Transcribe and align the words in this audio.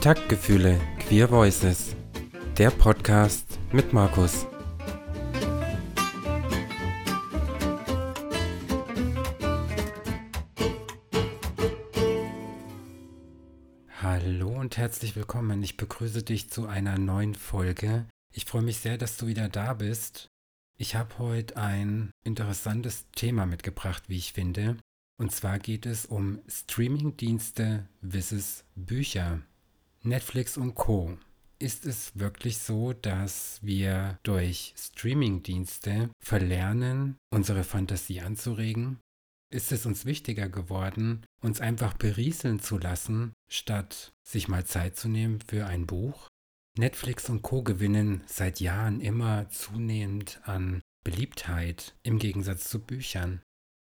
Taktgefühle 0.00 0.80
Queer 0.98 1.30
Voices. 1.30 1.94
Der 2.56 2.70
Podcast 2.70 3.58
mit 3.70 3.92
Markus. 3.92 4.46
Hallo 14.00 14.48
und 14.58 14.78
herzlich 14.78 15.16
willkommen. 15.16 15.62
Ich 15.62 15.76
begrüße 15.76 16.22
dich 16.22 16.48
zu 16.48 16.66
einer 16.66 16.96
neuen 16.96 17.34
Folge. 17.34 18.06
Ich 18.32 18.46
freue 18.46 18.62
mich 18.62 18.78
sehr, 18.78 18.96
dass 18.96 19.18
du 19.18 19.26
wieder 19.26 19.50
da 19.50 19.74
bist. 19.74 20.28
Ich 20.78 20.94
habe 20.94 21.18
heute 21.18 21.58
ein 21.58 22.10
interessantes 22.24 23.04
Thema 23.10 23.44
mitgebracht, 23.44 24.04
wie 24.08 24.16
ich 24.16 24.32
finde. 24.32 24.78
Und 25.18 25.32
zwar 25.32 25.58
geht 25.58 25.84
es 25.84 26.06
um 26.06 26.40
Streamingdienste 26.48 27.86
versus 28.00 28.64
Bücher. 28.74 29.42
Netflix 30.02 30.56
und 30.56 30.74
Co. 30.74 31.18
Ist 31.58 31.84
es 31.84 32.18
wirklich 32.18 32.56
so, 32.58 32.94
dass 32.94 33.58
wir 33.62 34.18
durch 34.22 34.72
Streamingdienste 34.78 36.08
verlernen, 36.18 37.18
unsere 37.30 37.64
Fantasie 37.64 38.22
anzuregen? 38.22 38.98
Ist 39.52 39.72
es 39.72 39.84
uns 39.84 40.06
wichtiger 40.06 40.48
geworden, 40.48 41.26
uns 41.42 41.60
einfach 41.60 41.94
berieseln 41.94 42.60
zu 42.60 42.78
lassen, 42.78 43.34
statt 43.50 44.12
sich 44.26 44.48
mal 44.48 44.64
Zeit 44.64 44.96
zu 44.96 45.08
nehmen 45.08 45.40
für 45.40 45.66
ein 45.66 45.86
Buch? 45.86 46.28
Netflix 46.78 47.28
und 47.28 47.42
Co 47.42 47.62
gewinnen 47.62 48.22
seit 48.26 48.60
Jahren 48.60 49.00
immer 49.00 49.50
zunehmend 49.50 50.40
an 50.44 50.80
Beliebtheit 51.04 51.94
im 52.02 52.18
Gegensatz 52.18 52.70
zu 52.70 52.78
Büchern. 52.78 53.42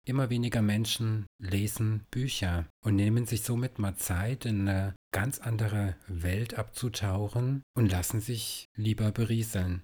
Immer 0.08 0.30
weniger 0.30 0.62
Menschen 0.62 1.26
lesen 1.42 2.06
Bücher 2.12 2.68
und 2.84 2.96
nehmen 2.96 3.26
sich 3.26 3.42
somit 3.42 3.80
mal 3.80 3.96
Zeit, 3.96 4.46
in 4.46 4.68
eine 4.68 4.96
ganz 5.12 5.40
andere 5.40 5.96
Welt 6.08 6.60
abzutauchen 6.60 7.64
und 7.76 7.92
lassen 7.92 8.22
sich 8.22 8.68
lieber 8.76 9.12
berieseln. 9.12 9.84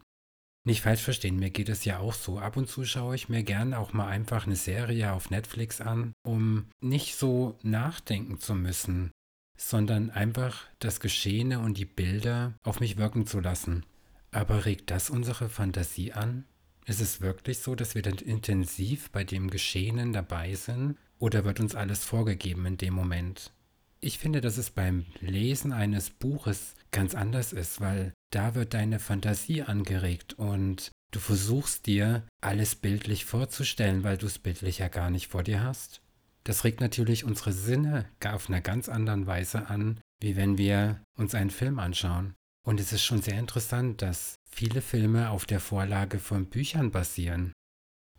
Nicht 0.63 0.81
falsch 0.81 1.01
verstehen, 1.01 1.39
mir 1.39 1.49
geht 1.49 1.69
es 1.69 1.85
ja 1.85 1.97
auch 1.97 2.13
so. 2.13 2.37
Ab 2.37 2.55
und 2.55 2.69
zu 2.69 2.85
schaue 2.85 3.15
ich 3.15 3.29
mir 3.29 3.41
gern 3.41 3.73
auch 3.73 3.93
mal 3.93 4.07
einfach 4.07 4.45
eine 4.45 4.55
Serie 4.55 5.11
auf 5.11 5.31
Netflix 5.31 5.81
an, 5.81 6.13
um 6.23 6.67
nicht 6.81 7.15
so 7.15 7.57
nachdenken 7.63 8.39
zu 8.39 8.53
müssen, 8.53 9.09
sondern 9.57 10.11
einfach 10.11 10.67
das 10.77 10.99
Geschehene 10.99 11.59
und 11.59 11.79
die 11.79 11.85
Bilder 11.85 12.53
auf 12.63 12.79
mich 12.79 12.97
wirken 12.97 13.25
zu 13.25 13.39
lassen. 13.39 13.85
Aber 14.29 14.65
regt 14.65 14.91
das 14.91 15.09
unsere 15.09 15.49
Fantasie 15.49 16.13
an? 16.13 16.45
Ist 16.85 17.01
es 17.01 17.21
wirklich 17.21 17.59
so, 17.59 17.75
dass 17.75 17.95
wir 17.95 18.01
dann 18.01 18.15
intensiv 18.15 19.11
bei 19.11 19.23
dem 19.23 19.49
Geschehenen 19.49 20.13
dabei 20.13 20.55
sind 20.55 20.97
oder 21.19 21.45
wird 21.45 21.59
uns 21.59 21.75
alles 21.75 22.03
vorgegeben 22.03 22.65
in 22.65 22.77
dem 22.77 22.93
Moment? 22.93 23.51
Ich 23.99 24.17
finde, 24.17 24.41
dass 24.41 24.57
es 24.57 24.71
beim 24.71 25.05
Lesen 25.19 25.73
eines 25.73 26.09
Buches 26.09 26.73
ganz 26.89 27.13
anders 27.13 27.53
ist, 27.53 27.81
weil 27.81 28.13
da 28.31 28.55
wird 28.55 28.73
deine 28.73 28.99
Fantasie 28.99 29.61
angeregt 29.61 30.33
und 30.33 30.91
du 31.11 31.19
versuchst 31.19 31.85
dir 31.85 32.23
alles 32.41 32.75
bildlich 32.75 33.25
vorzustellen, 33.25 34.03
weil 34.03 34.17
du 34.17 34.25
es 34.25 34.39
bildlich 34.39 34.79
ja 34.79 34.87
gar 34.87 35.11
nicht 35.11 35.27
vor 35.27 35.43
dir 35.43 35.61
hast. 35.61 36.01
Das 36.43 36.63
regt 36.63 36.81
natürlich 36.81 37.23
unsere 37.23 37.53
Sinne 37.53 38.05
auf 38.25 38.49
einer 38.49 38.61
ganz 38.61 38.89
anderen 38.89 39.27
Weise 39.27 39.69
an, 39.69 39.99
wie 40.19 40.35
wenn 40.35 40.57
wir 40.57 40.99
uns 41.15 41.35
einen 41.35 41.51
Film 41.51 41.77
anschauen. 41.77 42.33
Und 42.65 42.79
es 42.79 42.93
ist 42.93 43.03
schon 43.03 43.21
sehr 43.21 43.39
interessant, 43.39 44.01
dass 44.01 44.35
viele 44.49 44.81
Filme 44.81 45.29
auf 45.29 45.45
der 45.45 45.59
Vorlage 45.59 46.19
von 46.19 46.45
Büchern 46.45 46.91
basieren. 46.91 47.53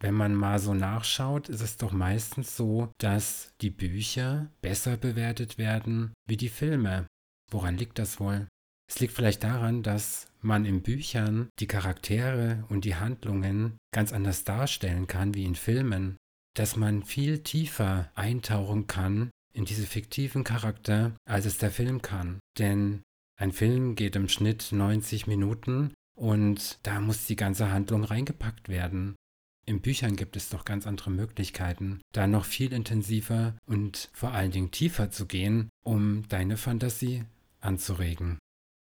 Wenn 0.01 0.15
man 0.15 0.35
mal 0.35 0.59
so 0.59 0.75
nachschaut, 0.75 1.49
ist 1.49 1.61
es 1.61 1.77
doch 1.77 1.93
meistens 1.93 2.57
so, 2.57 2.91
dass 2.99 3.53
die 3.61 3.71
Bücher 3.71 4.51
besser 4.61 4.97
bewertet 4.97 5.59
werden 5.59 6.13
wie 6.27 6.37
die 6.37 6.49
Filme. 6.49 7.07
Woran 7.51 7.77
liegt 7.77 8.01
das 8.01 8.19
wohl? 8.19 8.49
Es 8.91 8.99
liegt 8.99 9.15
vielleicht 9.15 9.45
daran, 9.45 9.85
dass 9.85 10.27
man 10.41 10.65
in 10.65 10.83
Büchern 10.83 11.49
die 11.61 11.69
Charaktere 11.69 12.65
und 12.69 12.85
die 12.85 12.97
Handlungen 12.97 13.79
ganz 13.95 14.13
anders 14.13 14.43
darstellen 14.43 15.07
kann 15.07 15.35
wie 15.35 15.45
in 15.45 15.55
Filmen. 15.55 16.17
Dass 16.55 16.77
man 16.77 17.05
viel 17.05 17.45
tiefer 17.45 18.11
eintauchen 18.15 18.89
kann 18.89 19.31
in 19.55 19.65
diese 19.65 19.87
fiktiven 19.87 20.45
Charakter, 20.45 21.13
als 21.25 21.47
es 21.47 21.59
der 21.59 21.71
Film 21.71 22.03
kann. 22.03 22.41
Denn 22.59 23.03
ein 23.43 23.51
Film 23.51 23.97
geht 23.97 24.15
im 24.15 24.29
Schnitt 24.29 24.69
90 24.71 25.27
Minuten 25.27 25.93
und 26.17 26.79
da 26.85 27.01
muss 27.01 27.27
die 27.27 27.35
ganze 27.35 27.73
Handlung 27.73 28.05
reingepackt 28.05 28.69
werden. 28.69 29.17
In 29.67 29.81
Büchern 29.81 30.15
gibt 30.15 30.37
es 30.37 30.49
doch 30.49 30.65
ganz 30.65 30.87
andere 30.87 31.11
Möglichkeiten, 31.11 32.01
da 32.13 32.29
noch 32.29 32.45
viel 32.45 32.73
intensiver 32.73 33.57
und 33.67 34.11
vor 34.13 34.31
allen 34.31 34.53
Dingen 34.53 34.71
tiefer 34.71 35.11
zu 35.11 35.27
gehen, 35.27 35.71
um 35.85 36.23
deine 36.29 36.57
Fantasie 36.57 37.25
anzuregen. 37.61 38.39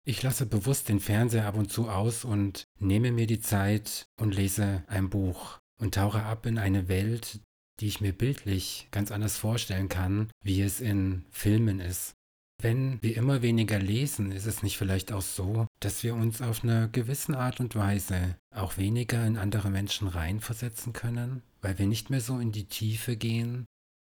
Ich 0.04 0.22
lasse 0.22 0.44
bewusst 0.44 0.91
den 0.91 1.00
Fernseher 1.00 1.47
ab 1.47 1.56
und 1.56 1.72
zu 1.72 1.88
aus 1.88 2.27
und 2.27 2.65
nehme 2.78 3.12
mir 3.12 3.27
die 3.27 3.41
Zeit 3.41 4.04
und 4.21 4.34
lese 4.34 4.84
ein 4.88 5.09
Buch 5.09 5.59
und 5.81 5.94
tauche 5.94 6.22
ab 6.22 6.44
in 6.44 6.59
eine 6.59 6.88
Welt, 6.88 7.41
die 7.81 7.87
ich 7.87 8.03
mir 8.03 8.12
bildlich 8.12 8.88
ganz 8.91 9.10
anders 9.10 9.38
vorstellen 9.38 9.88
kann, 9.88 10.28
wie 10.43 10.60
es 10.60 10.83
in 10.83 11.25
Filmen 11.31 11.81
ist. 11.81 12.15
Wenn 12.64 13.02
wir 13.02 13.14
immer 13.19 13.42
weniger 13.42 13.78
lesen, 13.78 14.32
ist 14.32 14.47
es 14.47 14.62
nicht 14.62 14.78
vielleicht 14.78 15.12
auch 15.12 15.20
so, 15.20 15.66
dass 15.80 16.02
wir 16.02 16.14
uns 16.14 16.41
auf 16.41 16.64
eine 16.64 16.88
gewisse 16.91 17.36
Art 17.36 17.60
und 17.60 17.76
Weise 17.76 18.38
auch 18.50 18.78
weniger 18.78 19.26
in 19.26 19.36
andere 19.36 19.69
Menschen 19.69 20.08
reinversetzen 20.08 20.94
können, 20.94 21.42
weil 21.60 21.78
wir 21.78 21.86
nicht 21.86 22.08
mehr 22.08 22.22
so 22.22 22.38
in 22.38 22.53
die 22.53 22.64
Tiefe 22.64 23.19
gehen? 23.19 23.66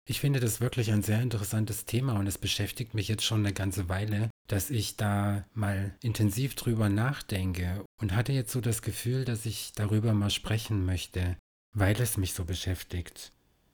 Ich 0.05 0.19
finde 0.19 0.41
das 0.41 0.61
wirklich 0.61 0.91
ein 0.91 1.05
sehr 1.05 1.23
interessantes 1.23 1.85
Thema 1.85 2.19
und 2.19 2.27
es 2.27 2.39
beschäftigt 2.39 2.93
mich 2.93 3.07
jetzt 3.07 3.23
schon 3.23 3.47
eine 3.47 3.55
ganze 3.55 3.89
Weile, 3.89 4.31
dass 4.49 4.71
ich 4.71 4.97
da 4.97 5.45
mal 5.55 5.95
intensiv 6.03 6.57
drüber 6.57 6.89
nachdenke 6.89 7.85
und 8.01 8.17
hatte 8.17 8.33
jetzt 8.33 8.51
so 8.51 8.61
das 8.61 8.83
Gefühl, 8.83 9.25
dass 9.25 9.47
ich 9.47 9.75
darüber 9.77 10.13
mal 10.13 10.31
sprechen 10.31 10.85
möchte, 10.85 11.37
weil 11.73 12.01
es 12.01 12.17
mich 12.17 12.35
so 12.35 12.45
beschäftigt. 12.45 13.31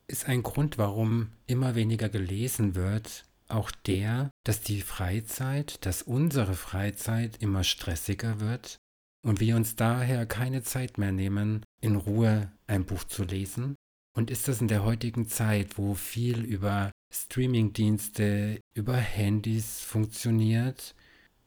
Ist 0.07 0.29
ein 0.29 0.43
Grund, 0.43 0.77
warum 0.77 1.31
immer 1.47 1.77
weniger 1.77 2.11
gelesen 2.11 2.75
wird, 2.75 3.25
auch 3.49 3.71
der, 3.71 4.31
dass 4.45 4.61
die 4.61 4.83
Freizeit, 4.83 5.85
dass 5.85 6.03
unsere 6.03 6.55
Freizeit 6.55 7.43
immer 7.43 7.65
stressiger 7.65 8.41
wird 8.41 8.79
und 9.25 9.41
wir 9.41 9.57
uns 9.57 9.77
daher 9.77 10.27
keine 10.27 10.63
Zeit 10.63 10.99
mehr 10.99 11.13
nehmen, 11.13 11.65
in 11.81 11.97
Ruhe 11.97 12.51
ein 12.67 12.85
Buch 12.85 13.05
zu 13.05 13.25
lesen? 13.25 13.77
Und 14.17 14.31
ist 14.31 14.49
das 14.49 14.61
in 14.61 14.69
der 14.69 14.85
heutigen 14.85 15.29
Zeit, 15.29 15.77
wo 15.77 15.95
viel 15.95 16.43
über 16.43 16.91
Streamingdienste, 17.13 18.61
über 18.75 18.97
Handys 18.97 19.81
funktioniert, 19.81 20.95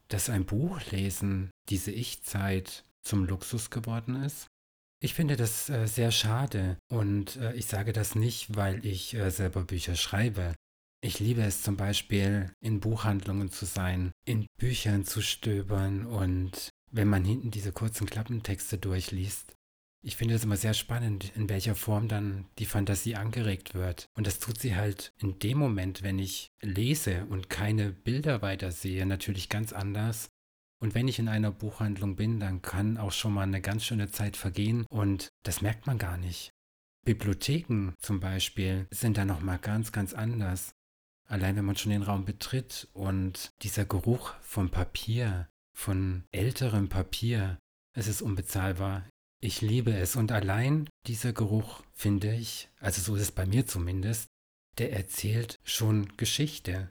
dass 0.07 0.29
ein 0.29 0.45
Buch 0.45 0.79
lesen, 0.91 1.49
diese 1.69 1.91
Ich-Zeit 1.91 2.83
zum 3.01 3.25
Luxus 3.25 3.69
geworden 3.69 4.23
ist? 4.23 4.47
Ich 5.01 5.13
finde 5.13 5.37
das 5.37 5.69
äh, 5.69 5.87
sehr 5.87 6.11
schade 6.11 6.77
und 6.91 7.37
äh, 7.37 7.53
ich 7.53 7.67
sage 7.67 7.93
das 7.93 8.15
nicht, 8.15 8.55
weil 8.55 8.85
ich 8.85 9.13
äh, 9.13 9.31
selber 9.31 9.63
Bücher 9.63 9.95
schreibe. 9.95 10.53
Ich 11.01 11.19
liebe 11.19 11.41
es 11.41 11.61
zum 11.61 11.77
Beispiel, 11.77 12.51
in 12.59 12.81
Buchhandlungen 12.81 13.51
zu 13.51 13.65
sein, 13.65 14.11
in 14.25 14.47
Büchern 14.57 15.05
zu 15.05 15.21
stöbern 15.21 16.05
und 16.05 16.71
wenn 16.91 17.07
man 17.07 17.23
hinten 17.23 17.51
diese 17.51 17.71
kurzen 17.71 18.05
Klappentexte 18.05 18.77
durchliest. 18.77 19.55
Ich 20.01 20.17
finde 20.17 20.35
es 20.35 20.43
immer 20.43 20.57
sehr 20.57 20.73
spannend, 20.73 21.31
in 21.35 21.49
welcher 21.49 21.75
Form 21.75 22.07
dann 22.07 22.45
die 22.57 22.65
Fantasie 22.65 23.15
angeregt 23.15 23.75
wird. 23.75 24.07
Und 24.15 24.27
das 24.27 24.39
tut 24.39 24.59
sie 24.59 24.75
halt 24.75 25.11
in 25.19 25.39
dem 25.39 25.57
Moment, 25.57 26.03
wenn 26.03 26.19
ich 26.19 26.51
lese 26.61 27.25
und 27.25 27.49
keine 27.49 27.91
Bilder 27.91 28.41
weiter 28.41 28.71
sehe, 28.71 29.05
natürlich 29.05 29.49
ganz 29.49 29.71
anders. 29.73 30.29
Und 30.81 30.95
wenn 30.95 31.09
ich 31.09 31.19
in 31.19 31.27
einer 31.27 31.51
Buchhandlung 31.51 32.15
bin, 32.15 32.39
dann 32.39 32.61
kann 32.61 32.97
auch 32.97 33.11
schon 33.11 33.33
mal 33.33 33.43
eine 33.43 33.61
ganz 33.61 33.85
schöne 33.85 34.09
Zeit 34.09 34.37
vergehen 34.37 34.85
und 34.89 35.29
das 35.43 35.61
merkt 35.61 35.87
man 35.87 35.97
gar 35.97 36.17
nicht. 36.17 36.51
Bibliotheken 37.05 37.93
zum 37.99 38.19
Beispiel 38.19 38.87
sind 38.91 39.17
da 39.17 39.25
nochmal 39.25 39.59
ganz, 39.59 39.91
ganz 39.91 40.13
anders. 40.13 40.73
Allein 41.29 41.55
wenn 41.55 41.65
man 41.65 41.75
schon 41.75 41.91
den 41.91 42.01
Raum 42.01 42.25
betritt 42.25 42.87
und 42.93 43.51
dieser 43.61 43.85
Geruch 43.85 44.33
vom 44.41 44.71
Papier, 44.71 45.47
von 45.77 46.23
älterem 46.31 46.89
Papier, 46.89 47.59
es 47.95 48.07
ist 48.07 48.23
unbezahlbar. 48.23 49.07
Ich 49.39 49.61
liebe 49.61 49.95
es 49.95 50.15
und 50.15 50.31
allein 50.31 50.89
dieser 51.05 51.31
Geruch 51.31 51.83
finde 51.93 52.33
ich, 52.33 52.69
also 52.79 53.01
so 53.01 53.15
ist 53.15 53.21
es 53.21 53.31
bei 53.31 53.45
mir 53.45 53.67
zumindest, 53.67 54.25
der 54.79 54.91
erzählt 54.91 55.59
schon 55.63 56.17
Geschichte. 56.17 56.89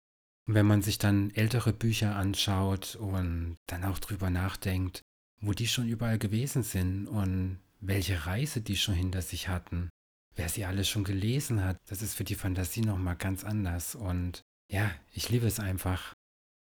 Und 0.48 0.54
wenn 0.54 0.68
man 0.68 0.84
sich 0.84 1.00
dann 1.00 1.32
ältere 1.32 1.74
Bücher 1.74 2.16
anschaut 2.16 2.96
und 2.96 3.58
dann 3.66 3.84
auch 3.84 3.98
drüber 3.98 4.30
nachdenkt, 4.30 5.02
wo 5.42 5.52
die 5.52 5.68
schon 5.68 5.88
überall 5.88 6.20
gewesen 6.20 6.62
sind 6.62 7.08
und 7.08 7.60
welche 7.80 8.28
Reise 8.28 8.62
die 8.62 8.78
schon 8.78 8.96
hinter 8.96 9.24
sich 9.24 9.48
hatten, 9.48 9.90
wer 10.38 10.50
sie 10.50 10.66
alle 10.66 10.86
schon 10.86 11.04
gelesen 11.04 11.64
hat, 11.64 11.78
das 11.90 12.02
ist 12.02 12.16
für 12.16 12.24
die 12.24 12.36
Fantasie 12.36 12.82
nochmal 12.82 13.16
ganz 13.16 13.44
anders. 13.44 13.96
Und 13.96 14.42
ja, 14.72 14.90
ich 15.14 15.30
liebe 15.30 15.48
es 15.48 15.60
einfach. 15.60 16.14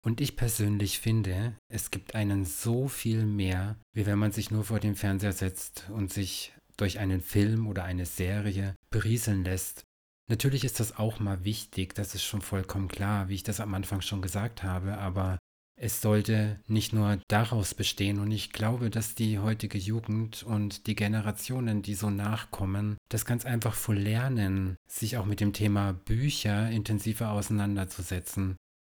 Und 0.05 0.21
ich 0.21 0.37
persönlich 0.37 1.01
finde, 1.01 1.57
es 1.69 1.91
gibt 1.91 2.15
einen 2.15 2.45
so 2.45 2.89
viel 2.89 3.27
mehr, 3.27 3.77
wie 3.93 4.07
wenn 4.07 4.19
man 4.19 4.33
sich 4.33 4.51
nur 4.51 4.65
vor 4.65 4.79
den 4.79 4.95
Fernseher 4.95 5.33
setzt 5.33 5.91
und 5.91 6.13
sich 6.13 6.53
durch 6.77 6.99
einen 6.99 7.21
Film 7.21 7.67
oder 7.67 7.85
eine 7.85 8.07
Serie 8.07 8.77
berieseln 8.91 9.45
lässt. 9.45 9.85
Natürlich 10.29 10.65
ist 10.65 10.81
das 10.81 10.99
auch 10.99 11.21
mal 11.21 11.45
wichtig, 11.45 11.95
das 11.95 12.15
ist 12.15 12.25
schon 12.25 12.43
vollkommen 12.43 12.89
klar, 12.89 13.29
wie 13.29 13.35
ich 13.35 13.43
das 13.43 13.61
am 13.61 13.75
Anfang 13.75 14.01
schon 14.01 14.23
gesagt 14.23 14.63
habe, 14.63 14.99
aber 14.99 15.39
es 15.79 16.01
sollte 16.01 16.59
nicht 16.67 16.93
nur 16.93 17.19
daraus 17.29 17.75
bestehen. 17.75 18.19
Und 18.19 18.31
ich 18.31 18.53
glaube, 18.53 18.91
dass 18.91 19.15
die 19.15 19.39
heutige 19.39 19.79
Jugend 19.79 20.43
und 20.43 20.87
die 20.87 20.97
Generationen, 20.97 21.83
die 21.83 21.95
so 21.95 22.11
nachkommen, 22.11 22.97
das 23.11 23.25
ganz 23.25 23.45
einfach 23.45 23.75
voll 23.75 23.99
lernen, 23.99 24.77
sich 24.89 25.19
auch 25.19 25.27
mit 25.27 25.41
dem 25.41 25.53
Thema 25.53 25.93
Bücher 25.93 26.71
intensiver 26.71 27.31
auseinanderzusetzen. 27.31 28.57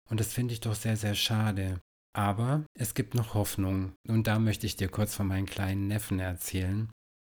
Und 0.08 0.20
das 0.20 0.32
finde 0.32 0.54
ich 0.54 0.60
doch 0.60 0.74
sehr, 0.74 0.96
sehr 0.96 1.14
schade. 1.14 1.80
Aber 2.14 2.64
es 2.74 2.94
gibt 2.94 3.14
noch 3.14 3.34
Hoffnung. 3.34 3.92
Und 4.06 4.26
da 4.26 4.38
möchte 4.38 4.66
ich 4.66 4.76
dir 4.76 4.88
kurz 4.88 5.14
von 5.14 5.26
meinem 5.26 5.46
kleinen 5.46 5.88
Neffen 5.88 6.20
erzählen. 6.20 6.90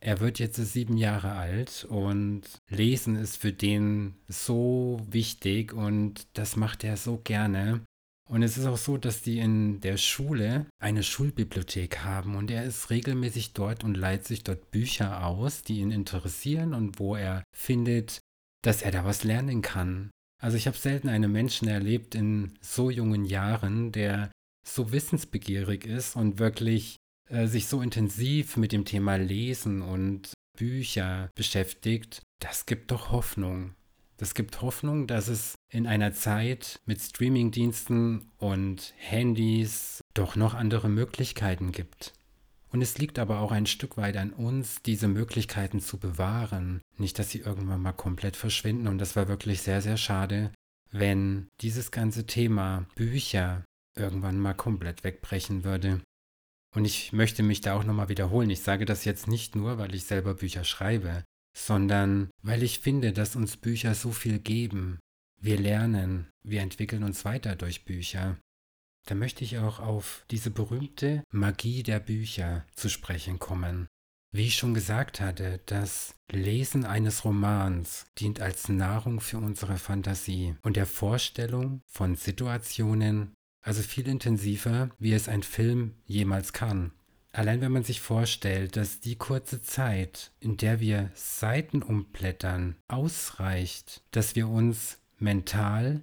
Er 0.04 0.20
wird 0.20 0.40
jetzt 0.40 0.56
sieben 0.56 0.98
Jahre 0.98 1.34
alt 1.34 1.86
und 1.88 2.42
Lesen 2.70 3.16
ist 3.16 3.38
für 3.38 3.54
den 3.54 4.16
so 4.28 5.00
wichtig 5.08 5.74
und 5.74 6.26
das 6.34 6.56
macht 6.56 6.84
er 6.84 6.98
so 6.98 7.22
gerne. 7.24 7.82
Und 8.32 8.44
es 8.44 8.58
ist 8.58 8.66
auch 8.66 8.78
so, 8.78 8.96
dass 8.98 9.22
die 9.22 9.40
in 9.40 9.82
der 9.82 9.98
Schule 9.98 10.66
eine 10.80 11.04
Schulbibliothek 11.04 12.00
haben 12.06 12.36
und 12.38 12.50
er 12.50 12.64
ist 12.64 12.90
regelmäßig 12.90 13.52
dort 13.52 13.84
und 13.84 13.96
leiht 13.96 14.24
sich 14.24 14.46
dort 14.46 14.72
Bücher 14.72 15.26
aus, 15.26 15.64
die 15.64 15.80
ihn 15.80 15.92
interessieren 15.92 16.74
und 16.74 16.98
wo 16.98 17.18
er 17.18 17.44
findet, 17.54 18.20
dass 18.64 18.84
er 18.84 18.92
da 18.92 19.04
was 19.04 19.26
lernen 19.26 19.62
kann. 19.62 20.12
Also 20.42 20.56
ich 20.56 20.66
habe 20.66 20.78
selten 20.78 21.10
einen 21.10 21.30
Menschen 21.30 21.68
erlebt 21.68 22.16
in 22.16 22.58
so 22.62 22.90
jungen 22.90 23.26
Jahren, 23.26 23.92
der 23.92 24.32
so 24.66 24.94
wissensbegierig 24.94 25.86
ist 25.86 26.16
und 26.16 26.40
wirklich 26.40 26.96
äh, 27.30 27.48
sich 27.48 27.68
so 27.68 27.82
intensiv 27.82 28.56
mit 28.56 28.72
dem 28.72 28.86
Thema 28.86 29.18
Lesen 29.18 29.82
und 29.82 30.32
Bücher 30.58 31.30
beschäftigt. 31.36 32.22
Das 32.40 32.66
gibt 32.66 32.92
doch 32.92 33.12
Hoffnung. 33.12 33.76
Das 34.22 34.36
gibt 34.36 34.62
Hoffnung, 34.62 35.08
dass 35.08 35.30
es 35.30 35.56
in 35.68 35.88
einer 35.88 36.14
Zeit 36.14 36.80
mit 36.86 37.02
Streamingdiensten 37.02 38.30
und 38.38 38.94
Handys 38.98 40.00
doch 40.14 40.36
noch 40.36 40.54
andere 40.54 40.90
Möglichkeiten 40.90 41.72
gibt. 41.72 42.14
Und 42.70 42.84
es 42.84 43.00
liegt 43.00 43.18
aber 43.18 43.40
auch 43.40 43.52
ein 43.52 43.66
Stück 43.66 43.98
weit 43.98 44.18
an 44.18 44.32
uns, 44.32 44.84
diese 44.84 45.08
Möglichkeiten 45.08 45.80
zu 45.80 45.98
bewahren. 45.98 46.82
Nicht, 47.00 47.18
dass 47.18 47.32
sie 47.32 47.40
irgendwann 47.40 47.82
mal 47.82 47.94
komplett 47.94 48.36
verschwinden. 48.36 48.88
Und 48.88 49.00
das 49.00 49.16
war 49.16 49.28
wirklich 49.28 49.64
sehr, 49.64 49.82
sehr 49.82 49.98
schade, 49.98 50.52
wenn 50.92 51.48
dieses 51.60 51.90
ganze 51.90 52.28
Thema 52.28 52.86
Bücher 52.94 53.66
irgendwann 53.98 54.38
mal 54.38 54.54
komplett 54.54 55.04
wegbrechen 55.04 55.64
würde. 55.64 56.00
Und 56.76 56.86
ich 56.86 57.12
möchte 57.12 57.42
mich 57.42 57.62
da 57.62 57.74
auch 57.74 57.86
nochmal 57.86 58.10
wiederholen. 58.10 58.52
Ich 58.52 58.62
sage 58.62 58.86
das 58.86 59.04
jetzt 59.04 59.28
nicht 59.28 59.56
nur, 59.56 59.80
weil 59.80 59.96
ich 59.96 60.04
selber 60.04 60.36
Bücher 60.36 60.64
schreibe 60.64 61.24
sondern 61.54 62.30
weil 62.42 62.64
ich 62.64 62.80
finde, 62.80 63.14
dass 63.14 63.36
uns 63.36 63.58
Bücher 63.58 63.96
so 63.96 64.12
viel 64.12 64.40
geben. 64.40 65.00
Wir 65.42 65.58
lernen, 65.58 66.30
wir 66.44 66.62
entwickeln 66.62 67.04
uns 67.04 67.26
weiter 67.26 67.56
durch 67.56 67.86
Bücher. 67.86 68.38
Da 69.08 69.16
möchte 69.16 69.44
ich 69.44 69.58
auch 69.58 69.80
auf 69.80 70.26
diese 70.30 70.52
berühmte 70.52 71.24
Magie 71.32 71.84
der 71.84 72.00
Bücher 72.00 72.66
zu 72.76 72.90
sprechen 72.90 73.40
kommen. 73.40 73.88
Wie 74.34 74.48
ich 74.48 74.56
schon 74.56 74.74
gesagt 74.74 75.20
hatte, 75.20 75.60
das 75.66 76.16
Lesen 76.32 76.86
eines 76.86 77.26
Romans 77.26 78.06
dient 78.18 78.40
als 78.40 78.70
Nahrung 78.70 79.20
für 79.20 79.40
unsere 79.40 79.78
Fantasie 79.78 80.56
und 80.62 80.78
der 80.78 80.86
Vorstellung 80.86 81.82
von 81.86 82.16
Situationen, 82.16 83.34
also 83.62 83.82
viel 83.82 84.08
intensiver, 84.08 84.90
wie 85.00 85.12
es 85.12 85.28
ein 85.28 85.44
Film 85.44 85.96
jemals 86.06 86.54
kann. 86.54 86.94
Allein 87.34 87.62
wenn 87.62 87.72
man 87.72 87.84
sich 87.84 88.02
vorstellt, 88.02 88.76
dass 88.76 89.00
die 89.00 89.16
kurze 89.16 89.62
Zeit, 89.62 90.32
in 90.40 90.58
der 90.58 90.80
wir 90.80 91.12
Seiten 91.14 91.82
umblättern, 91.82 92.76
ausreicht, 92.90 94.02
dass 94.12 94.36
wir 94.36 94.50
uns 94.50 94.98
mental 95.18 96.02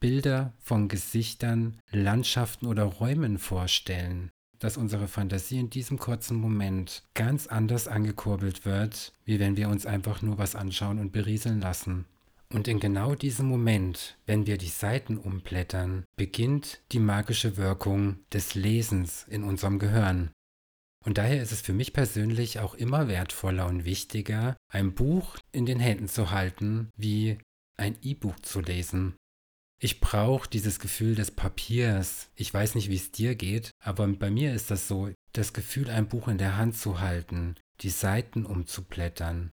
Bilder 0.00 0.54
von 0.58 0.88
Gesichtern, 0.88 1.78
Landschaften 1.90 2.66
oder 2.66 2.84
Räumen 2.84 3.38
vorstellen, 3.38 4.30
dass 4.58 4.78
unsere 4.78 5.08
Fantasie 5.08 5.58
in 5.58 5.68
diesem 5.68 5.98
kurzen 5.98 6.38
Moment 6.38 7.02
ganz 7.12 7.46
anders 7.46 7.86
angekurbelt 7.86 8.64
wird, 8.64 9.12
wie 9.26 9.38
wenn 9.38 9.58
wir 9.58 9.68
uns 9.68 9.84
einfach 9.84 10.22
nur 10.22 10.38
was 10.38 10.54
anschauen 10.54 10.98
und 10.98 11.12
berieseln 11.12 11.60
lassen. 11.60 12.06
Und 12.52 12.66
in 12.66 12.80
genau 12.80 13.14
diesem 13.14 13.46
Moment, 13.46 14.16
wenn 14.26 14.46
wir 14.46 14.56
die 14.58 14.68
Seiten 14.68 15.18
umblättern, 15.18 16.04
beginnt 16.16 16.80
die 16.92 16.98
magische 16.98 17.56
Wirkung 17.58 18.18
des 18.32 18.54
Lesens 18.54 19.26
in 19.28 19.44
unserem 19.44 19.78
Gehirn. 19.78 20.30
Und 21.04 21.16
daher 21.16 21.42
ist 21.42 21.52
es 21.52 21.62
für 21.62 21.72
mich 21.72 21.92
persönlich 21.92 22.58
auch 22.58 22.74
immer 22.74 23.08
wertvoller 23.08 23.66
und 23.66 23.84
wichtiger, 23.84 24.56
ein 24.70 24.94
Buch 24.94 25.38
in 25.52 25.64
den 25.64 25.80
Händen 25.80 26.08
zu 26.08 26.30
halten, 26.30 26.90
wie 26.96 27.38
ein 27.78 27.96
E-Book 28.02 28.44
zu 28.44 28.60
lesen. 28.60 29.16
Ich 29.82 30.00
brauche 30.00 30.48
dieses 30.48 30.78
Gefühl 30.78 31.14
des 31.14 31.30
Papiers. 31.30 32.28
Ich 32.34 32.52
weiß 32.52 32.74
nicht, 32.74 32.90
wie 32.90 32.96
es 32.96 33.12
dir 33.12 33.34
geht, 33.34 33.70
aber 33.82 34.06
bei 34.08 34.30
mir 34.30 34.54
ist 34.54 34.70
das 34.70 34.88
so, 34.88 35.10
das 35.32 35.54
Gefühl, 35.54 35.88
ein 35.88 36.08
Buch 36.08 36.28
in 36.28 36.36
der 36.36 36.58
Hand 36.58 36.76
zu 36.76 37.00
halten, 37.00 37.54
die 37.80 37.88
Seiten 37.88 38.44
umzublättern, 38.44 39.50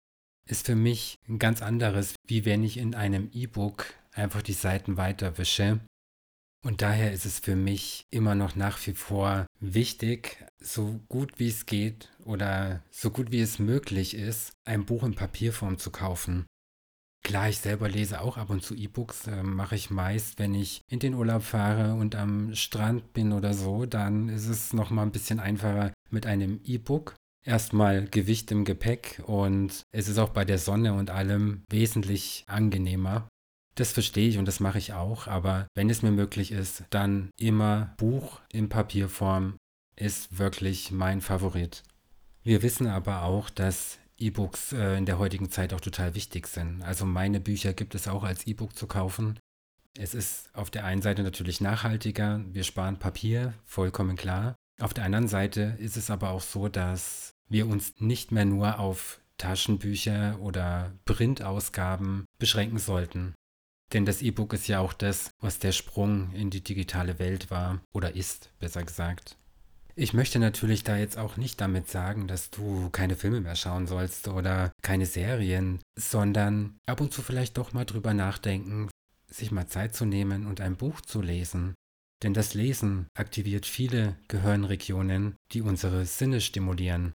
ist 0.48 0.64
für 0.64 0.76
mich 0.76 1.16
ein 1.28 1.38
ganz 1.38 1.60
anderes, 1.60 2.14
wie 2.26 2.46
wenn 2.46 2.64
ich 2.64 2.78
in 2.78 2.94
einem 2.94 3.28
E-Book 3.32 3.92
einfach 4.12 4.40
die 4.40 4.54
Seiten 4.54 4.96
weiterwische 4.96 5.80
und 6.64 6.82
daher 6.82 7.12
ist 7.12 7.26
es 7.26 7.38
für 7.38 7.56
mich 7.56 8.06
immer 8.10 8.34
noch 8.34 8.56
nach 8.56 8.84
wie 8.86 8.94
vor 8.94 9.46
wichtig, 9.60 10.44
so 10.58 11.00
gut 11.08 11.38
wie 11.38 11.48
es 11.48 11.66
geht 11.66 12.10
oder 12.24 12.82
so 12.90 13.10
gut 13.10 13.30
wie 13.30 13.40
es 13.40 13.58
möglich 13.58 14.14
ist, 14.14 14.52
ein 14.64 14.86
Buch 14.86 15.04
in 15.04 15.14
Papierform 15.14 15.78
zu 15.78 15.90
kaufen. 15.90 16.46
Klar, 17.22 17.48
ich 17.48 17.58
selber 17.58 17.88
lese 17.88 18.20
auch 18.20 18.36
ab 18.36 18.50
und 18.50 18.62
zu 18.62 18.74
E-Books, 18.74 19.26
äh, 19.28 19.42
mache 19.42 19.76
ich 19.76 19.90
meist, 19.90 20.38
wenn 20.38 20.54
ich 20.54 20.82
in 20.90 20.98
den 20.98 21.14
Urlaub 21.14 21.42
fahre 21.42 21.94
und 21.94 22.14
am 22.16 22.54
Strand 22.54 23.14
bin 23.14 23.32
oder 23.32 23.54
so, 23.54 23.86
dann 23.86 24.28
ist 24.28 24.46
es 24.46 24.72
nochmal 24.72 25.06
ein 25.06 25.12
bisschen 25.12 25.40
einfacher 25.40 25.92
mit 26.10 26.26
einem 26.26 26.60
E-Book. 26.64 27.14
Erstmal 27.46 28.06
Gewicht 28.06 28.50
im 28.52 28.64
Gepäck 28.64 29.22
und 29.26 29.82
es 29.92 30.08
ist 30.08 30.18
auch 30.18 30.30
bei 30.30 30.44
der 30.46 30.58
Sonne 30.58 30.94
und 30.94 31.10
allem 31.10 31.62
wesentlich 31.70 32.44
angenehmer. 32.46 33.28
Das 33.74 33.92
verstehe 33.92 34.28
ich 34.28 34.38
und 34.38 34.46
das 34.46 34.60
mache 34.60 34.78
ich 34.78 34.92
auch, 34.92 35.26
aber 35.26 35.66
wenn 35.74 35.90
es 35.90 36.02
mir 36.02 36.12
möglich 36.12 36.52
ist, 36.52 36.84
dann 36.90 37.30
immer 37.36 37.94
Buch 37.96 38.40
in 38.52 38.68
Papierform 38.68 39.56
ist 39.96 40.38
wirklich 40.38 40.92
mein 40.92 41.20
Favorit. 41.20 41.82
Wir 42.44 42.62
wissen 42.62 42.86
aber 42.86 43.22
auch, 43.22 43.50
dass 43.50 43.98
E-Books 44.18 44.72
äh, 44.72 44.96
in 44.96 45.06
der 45.06 45.18
heutigen 45.18 45.50
Zeit 45.50 45.74
auch 45.74 45.80
total 45.80 46.14
wichtig 46.14 46.46
sind. 46.46 46.82
Also 46.82 47.04
meine 47.04 47.40
Bücher 47.40 47.72
gibt 47.72 47.94
es 47.94 48.06
auch 48.06 48.22
als 48.22 48.46
E-Book 48.46 48.76
zu 48.76 48.86
kaufen. 48.86 49.38
Es 49.98 50.14
ist 50.14 50.50
auf 50.54 50.70
der 50.70 50.84
einen 50.84 51.02
Seite 51.02 51.22
natürlich 51.22 51.60
nachhaltiger, 51.60 52.40
wir 52.52 52.64
sparen 52.64 52.98
Papier, 52.98 53.54
vollkommen 53.64 54.16
klar. 54.16 54.54
Auf 54.80 54.94
der 54.94 55.04
anderen 55.04 55.28
Seite 55.28 55.76
ist 55.78 55.96
es 55.96 56.10
aber 56.10 56.30
auch 56.30 56.40
so, 56.40 56.68
dass 56.68 57.32
wir 57.48 57.66
uns 57.66 57.94
nicht 57.98 58.32
mehr 58.32 58.44
nur 58.44 58.78
auf 58.78 59.20
Taschenbücher 59.38 60.38
oder 60.40 60.92
Printausgaben 61.04 62.24
beschränken 62.38 62.78
sollten. 62.78 63.34
Denn 63.92 64.06
das 64.06 64.22
E-Book 64.22 64.52
ist 64.52 64.66
ja 64.66 64.80
auch 64.80 64.92
das, 64.92 65.30
was 65.40 65.58
der 65.58 65.72
Sprung 65.72 66.32
in 66.32 66.50
die 66.50 66.62
digitale 66.62 67.18
Welt 67.18 67.50
war 67.50 67.80
oder 67.92 68.16
ist, 68.16 68.50
besser 68.58 68.82
gesagt. 68.82 69.36
Ich 69.96 70.12
möchte 70.12 70.40
natürlich 70.40 70.82
da 70.82 70.96
jetzt 70.96 71.16
auch 71.16 71.36
nicht 71.36 71.60
damit 71.60 71.88
sagen, 71.88 72.26
dass 72.26 72.50
du 72.50 72.90
keine 72.90 73.14
Filme 73.14 73.40
mehr 73.40 73.54
schauen 73.54 73.86
sollst 73.86 74.26
oder 74.26 74.72
keine 74.82 75.06
Serien, 75.06 75.80
sondern 75.96 76.76
ab 76.86 77.00
und 77.00 77.12
zu 77.12 77.22
vielleicht 77.22 77.58
doch 77.58 77.72
mal 77.72 77.84
drüber 77.84 78.12
nachdenken, 78.12 78.88
sich 79.30 79.52
mal 79.52 79.68
Zeit 79.68 79.94
zu 79.94 80.04
nehmen 80.04 80.46
und 80.46 80.60
ein 80.60 80.76
Buch 80.76 81.00
zu 81.00 81.22
lesen. 81.22 81.74
Denn 82.24 82.34
das 82.34 82.54
Lesen 82.54 83.06
aktiviert 83.16 83.66
viele 83.66 84.16
Gehirnregionen, 84.26 85.36
die 85.52 85.62
unsere 85.62 86.06
Sinne 86.06 86.40
stimulieren. 86.40 87.12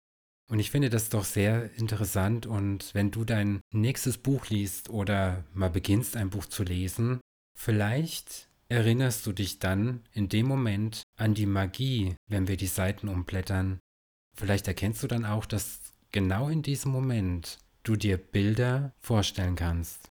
Und 0.48 0.60
ich 0.60 0.70
finde 0.70 0.90
das 0.90 1.10
doch 1.10 1.26
sehr 1.26 1.74
interessant 1.74 2.46
und 2.46 2.94
wenn 2.94 3.10
du 3.10 3.26
dein 3.26 3.62
nächstes 3.74 4.18
Buch 4.18 4.48
liest 4.50 4.90
oder 4.90 5.44
mal 5.54 5.72
beginnst 5.72 6.16
ein 6.16 6.30
Buch 6.30 6.46
zu 6.46 6.64
lesen, 6.64 7.20
vielleicht 7.58 8.48
erinnerst 8.70 9.26
du 9.26 9.32
dich 9.32 9.60
dann 9.60 10.04
in 10.12 10.30
dem 10.30 10.48
Moment 10.48 11.04
an 11.18 11.34
die 11.34 11.48
Magie, 11.48 12.16
wenn 12.28 12.48
wir 12.48 12.58
die 12.58 12.68
Seiten 12.68 13.08
umblättern. 13.08 13.80
Vielleicht 14.36 14.68
erkennst 14.68 15.02
du 15.02 15.08
dann 15.08 15.26
auch, 15.26 15.46
dass 15.46 15.80
genau 16.12 16.50
in 16.50 16.62
diesem 16.62 16.92
Moment 16.92 17.58
du 17.84 17.96
dir 17.96 18.18
Bilder 18.18 18.94
vorstellen 19.00 19.56
kannst. 19.56 20.10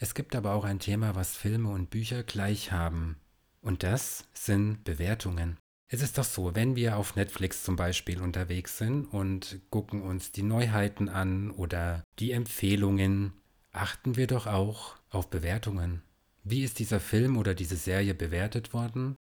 Es 0.00 0.14
gibt 0.14 0.36
aber 0.36 0.52
auch 0.52 0.64
ein 0.64 0.78
Thema, 0.78 1.16
was 1.16 1.36
Filme 1.36 1.70
und 1.70 1.90
Bücher 1.90 2.22
gleich 2.22 2.70
haben. 2.70 3.16
Und 3.60 3.82
das 3.82 4.28
sind 4.32 4.84
Bewertungen. 4.84 5.58
Es 5.90 6.02
ist 6.02 6.18
doch 6.18 6.24
so, 6.24 6.54
wenn 6.54 6.76
wir 6.76 6.98
auf 6.98 7.16
Netflix 7.16 7.62
zum 7.62 7.76
Beispiel 7.76 8.20
unterwegs 8.20 8.76
sind 8.76 9.06
und 9.06 9.60
gucken 9.70 10.02
uns 10.02 10.32
die 10.32 10.42
Neuheiten 10.42 11.08
an 11.08 11.50
oder 11.50 12.04
die 12.18 12.32
Empfehlungen, 12.32 13.32
achten 13.72 14.16
wir 14.16 14.26
doch 14.26 14.46
auch 14.46 14.96
auf 15.08 15.30
Bewertungen. 15.30 16.02
Wie 16.44 16.62
ist 16.62 16.78
dieser 16.78 17.00
Film 17.00 17.38
oder 17.38 17.54
diese 17.54 17.76
Serie 17.76 18.14
bewertet 18.14 18.74
worden? 18.74 19.16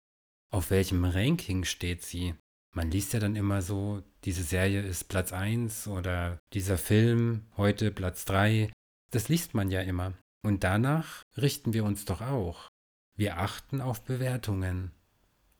Auf 0.51 0.69
welchem 0.69 1.05
Ranking 1.05 1.63
steht 1.63 2.03
sie? 2.03 2.35
Man 2.75 2.91
liest 2.91 3.13
ja 3.13 3.21
dann 3.21 3.37
immer 3.37 3.61
so, 3.61 4.03
diese 4.25 4.43
Serie 4.43 4.81
ist 4.81 5.05
Platz 5.05 5.31
1 5.31 5.87
oder 5.87 6.37
dieser 6.53 6.77
Film 6.77 7.45
heute 7.55 7.91
Platz 7.91 8.25
3. 8.25 8.71
Das 9.11 9.29
liest 9.29 9.53
man 9.53 9.71
ja 9.71 9.81
immer. 9.81 10.13
Und 10.45 10.65
danach 10.65 11.23
richten 11.37 11.73
wir 11.73 11.85
uns 11.85 12.03
doch 12.03 12.21
auch. 12.21 12.67
Wir 13.15 13.37
achten 13.37 13.79
auf 13.81 14.03
Bewertungen. 14.03 14.91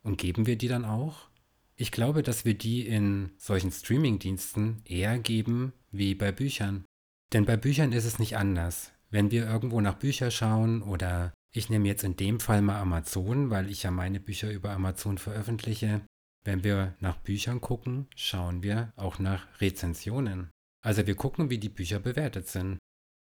Und 0.07 0.17
geben 0.17 0.45
wir 0.45 0.55
die 0.55 0.69
dann 0.69 0.85
auch? 0.85 1.27
Ich 1.75 1.91
glaube, 1.91 2.23
dass 2.23 2.45
wir 2.45 2.53
die 2.53 2.87
in 2.87 3.31
solchen 3.37 3.73
Streaming-Diensten 3.73 4.81
eher 4.85 5.19
geben 5.19 5.73
wie 5.91 6.15
bei 6.15 6.31
Büchern. 6.31 6.85
Denn 7.33 7.43
bei 7.43 7.57
Büchern 7.57 7.91
ist 7.91 8.05
es 8.05 8.17
nicht 8.17 8.37
anders. 8.37 8.93
Wenn 9.09 9.31
wir 9.31 9.45
irgendwo 9.45 9.81
nach 9.81 9.95
Büchern 9.95 10.31
schauen 10.31 10.81
oder 10.81 11.33
ich 11.51 11.69
nehme 11.69 11.89
jetzt 11.89 12.05
in 12.05 12.15
dem 12.15 12.39
Fall 12.39 12.61
mal 12.61 12.79
Amazon, 12.79 13.49
weil 13.49 13.69
ich 13.69 13.83
ja 13.83 13.91
meine 13.91 14.21
Bücher 14.21 14.49
über 14.49 14.71
Amazon 14.71 15.17
veröffentliche. 15.17 15.99
Wenn 16.45 16.63
wir 16.63 16.95
nach 17.01 17.17
Büchern 17.17 17.59
gucken, 17.59 18.07
schauen 18.15 18.63
wir 18.63 18.93
auch 18.95 19.19
nach 19.19 19.45
Rezensionen. 19.59 20.51
Also 20.81 21.05
wir 21.05 21.15
gucken, 21.15 21.49
wie 21.49 21.57
die 21.57 21.67
Bücher 21.67 21.99
bewertet 21.99 22.47
sind. 22.47 22.77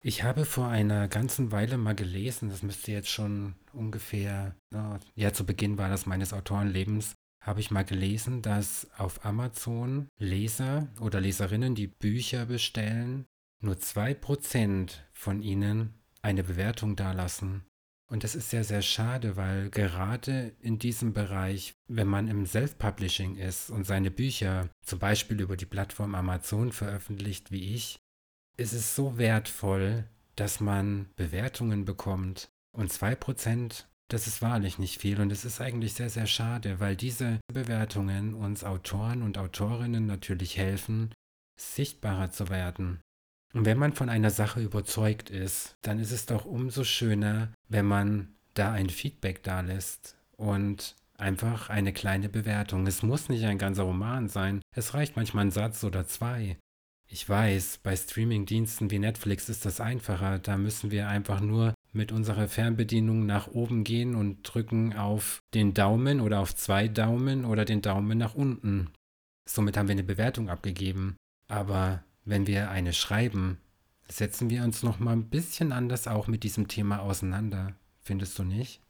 Ich 0.04 0.24
habe 0.24 0.44
vor 0.44 0.66
einer 0.66 1.06
ganzen 1.06 1.52
Weile 1.52 1.78
mal 1.78 1.94
gelesen, 1.94 2.48
das 2.48 2.64
müsste 2.64 2.90
jetzt 2.90 3.08
schon 3.08 3.54
ungefähr, 3.72 4.56
ja, 5.14 5.32
zu 5.32 5.46
Beginn 5.46 5.78
war 5.78 5.88
das 5.88 6.06
meines 6.06 6.32
Autorenlebens, 6.32 7.14
habe 7.40 7.60
ich 7.60 7.70
mal 7.70 7.84
gelesen, 7.84 8.42
dass 8.42 8.90
auf 8.98 9.24
Amazon 9.24 10.08
Leser 10.18 10.88
oder 11.00 11.20
Leserinnen, 11.20 11.76
die 11.76 11.86
Bücher 11.86 12.46
bestellen, 12.46 13.26
nur 13.60 13.76
2% 13.76 14.90
von 15.12 15.40
ihnen 15.40 15.94
eine 16.20 16.42
Bewertung 16.42 16.96
dalassen. 16.96 17.64
Und 18.10 18.24
das 18.24 18.34
ist 18.34 18.50
sehr, 18.50 18.64
sehr 18.64 18.82
schade, 18.82 19.36
weil 19.36 19.70
gerade 19.70 20.54
in 20.60 20.80
diesem 20.80 21.12
Bereich, 21.12 21.74
wenn 21.88 22.08
man 22.08 22.26
im 22.26 22.44
Self-Publishing 22.44 23.36
ist 23.36 23.70
und 23.70 23.86
seine 23.86 24.10
Bücher 24.10 24.68
zum 24.84 24.98
Beispiel 24.98 25.40
über 25.40 25.56
die 25.56 25.64
Plattform 25.64 26.16
Amazon 26.16 26.72
veröffentlicht 26.72 27.52
wie 27.52 27.74
ich, 27.74 27.98
ist 28.56 28.72
es 28.72 28.94
so 28.94 29.18
wertvoll, 29.18 30.04
dass 30.36 30.60
man 30.60 31.08
Bewertungen 31.16 31.84
bekommt. 31.84 32.48
Und 32.76 32.92
2%, 32.92 33.84
das 34.08 34.26
ist 34.26 34.42
wahrlich 34.42 34.78
nicht 34.78 35.00
viel. 35.00 35.20
Und 35.20 35.30
es 35.30 35.44
ist 35.44 35.60
eigentlich 35.60 35.94
sehr, 35.94 36.10
sehr 36.10 36.26
schade, 36.26 36.80
weil 36.80 36.96
diese 36.96 37.40
Bewertungen 37.52 38.34
uns 38.34 38.64
Autoren 38.64 39.22
und 39.22 39.38
Autorinnen 39.38 40.06
natürlich 40.06 40.56
helfen, 40.56 41.12
sichtbarer 41.60 42.30
zu 42.30 42.48
werden. 42.48 43.00
Und 43.54 43.66
wenn 43.66 43.78
man 43.78 43.92
von 43.92 44.08
einer 44.08 44.30
Sache 44.30 44.62
überzeugt 44.62 45.28
ist, 45.28 45.76
dann 45.82 45.98
ist 45.98 46.10
es 46.10 46.26
doch 46.26 46.46
umso 46.46 46.84
schöner, 46.84 47.52
wenn 47.68 47.86
man 47.86 48.34
da 48.54 48.72
ein 48.72 48.88
Feedback 48.88 49.42
da 49.42 49.60
lässt 49.60 50.16
und 50.36 50.96
einfach 51.18 51.68
eine 51.68 51.92
kleine 51.92 52.28
Bewertung. 52.28 52.86
Es 52.86 53.02
muss 53.02 53.28
nicht 53.28 53.44
ein 53.44 53.58
ganzer 53.58 53.84
Roman 53.84 54.28
sein, 54.28 54.62
es 54.74 54.94
reicht 54.94 55.16
manchmal 55.16 55.46
ein 55.46 55.50
Satz 55.50 55.84
oder 55.84 56.06
zwei. 56.06 56.56
Ich 57.14 57.28
weiß, 57.28 57.80
bei 57.82 57.94
Streamingdiensten 57.94 58.90
wie 58.90 58.98
Netflix 58.98 59.50
ist 59.50 59.66
das 59.66 59.82
einfacher. 59.82 60.38
Da 60.38 60.56
müssen 60.56 60.90
wir 60.90 61.08
einfach 61.08 61.42
nur 61.42 61.74
mit 61.92 62.10
unserer 62.10 62.48
Fernbedienung 62.48 63.26
nach 63.26 63.48
oben 63.48 63.84
gehen 63.84 64.14
und 64.14 64.42
drücken 64.44 64.94
auf 64.96 65.40
den 65.52 65.74
Daumen 65.74 66.22
oder 66.22 66.40
auf 66.40 66.54
zwei 66.54 66.88
Daumen 66.88 67.44
oder 67.44 67.66
den 67.66 67.82
Daumen 67.82 68.16
nach 68.16 68.34
unten. 68.34 68.88
Somit 69.46 69.76
haben 69.76 69.88
wir 69.88 69.92
eine 69.92 70.04
Bewertung 70.04 70.48
abgegeben. 70.48 71.16
Aber 71.48 72.02
wenn 72.24 72.46
wir 72.46 72.70
eine 72.70 72.94
schreiben, 72.94 73.58
setzen 74.08 74.48
wir 74.48 74.64
uns 74.64 74.82
noch 74.82 74.98
mal 74.98 75.12
ein 75.12 75.28
bisschen 75.28 75.72
anders 75.72 76.08
auch 76.08 76.28
mit 76.28 76.44
diesem 76.44 76.66
Thema 76.66 77.00
auseinander. 77.00 77.74
Findest 78.00 78.38
du 78.38 78.42
nicht? 78.42 78.80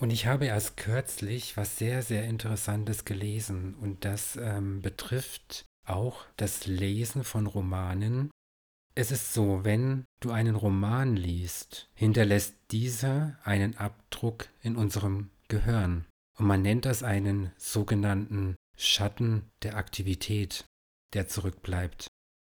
Und 0.00 0.08
ich 0.08 0.24
habe 0.24 0.46
erst 0.46 0.78
kürzlich 0.78 1.58
was 1.58 1.76
sehr, 1.76 2.00
sehr 2.00 2.24
Interessantes 2.24 3.04
gelesen 3.04 3.74
und 3.74 4.06
das 4.06 4.36
ähm, 4.40 4.80
betrifft 4.80 5.66
auch 5.88 6.24
das 6.36 6.66
Lesen 6.66 7.24
von 7.24 7.46
Romanen. 7.46 8.30
Es 8.94 9.10
ist 9.10 9.34
so, 9.34 9.64
wenn 9.64 10.04
du 10.20 10.30
einen 10.30 10.56
Roman 10.56 11.16
liest, 11.16 11.88
hinterlässt 11.94 12.54
dieser 12.70 13.38
einen 13.44 13.76
Abdruck 13.76 14.48
in 14.62 14.76
unserem 14.76 15.30
Gehirn. 15.48 16.06
Und 16.38 16.46
man 16.46 16.62
nennt 16.62 16.84
das 16.84 17.02
einen 17.02 17.52
sogenannten 17.56 18.56
Schatten 18.76 19.50
der 19.62 19.76
Aktivität, 19.76 20.64
der 21.14 21.28
zurückbleibt. 21.28 22.08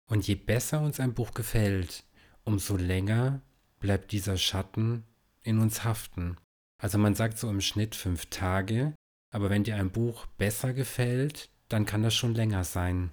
Und 0.09 0.27
je 0.27 0.35
besser 0.35 0.81
uns 0.81 0.99
ein 0.99 1.13
Buch 1.13 1.33
gefällt, 1.33 2.03
umso 2.43 2.75
länger 2.75 3.41
bleibt 3.79 4.11
dieser 4.11 4.37
Schatten 4.37 5.03
in 5.43 5.59
uns 5.59 5.83
haften. 5.83 6.37
Also 6.81 6.97
man 6.97 7.15
sagt 7.15 7.37
so 7.37 7.49
im 7.49 7.61
Schnitt 7.61 7.95
fünf 7.95 8.27
Tage, 8.27 8.93
aber 9.31 9.49
wenn 9.49 9.63
dir 9.63 9.75
ein 9.75 9.91
Buch 9.91 10.25
besser 10.37 10.73
gefällt, 10.73 11.49
dann 11.69 11.85
kann 11.85 12.03
das 12.03 12.15
schon 12.15 12.35
länger 12.35 12.63
sein. 12.63 13.11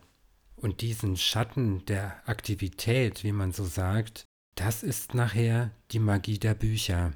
Und 0.60 0.80
diesen 0.80 1.16
Schatten 1.16 1.84
der 1.86 2.28
Aktivität, 2.28 3.22
wie 3.22 3.32
man 3.32 3.52
so 3.52 3.64
sagt, 3.64 4.24
das 4.56 4.82
ist 4.82 5.14
nachher 5.14 5.70
die 5.92 6.00
Magie 6.00 6.38
der 6.38 6.54
Bücher. 6.54 7.12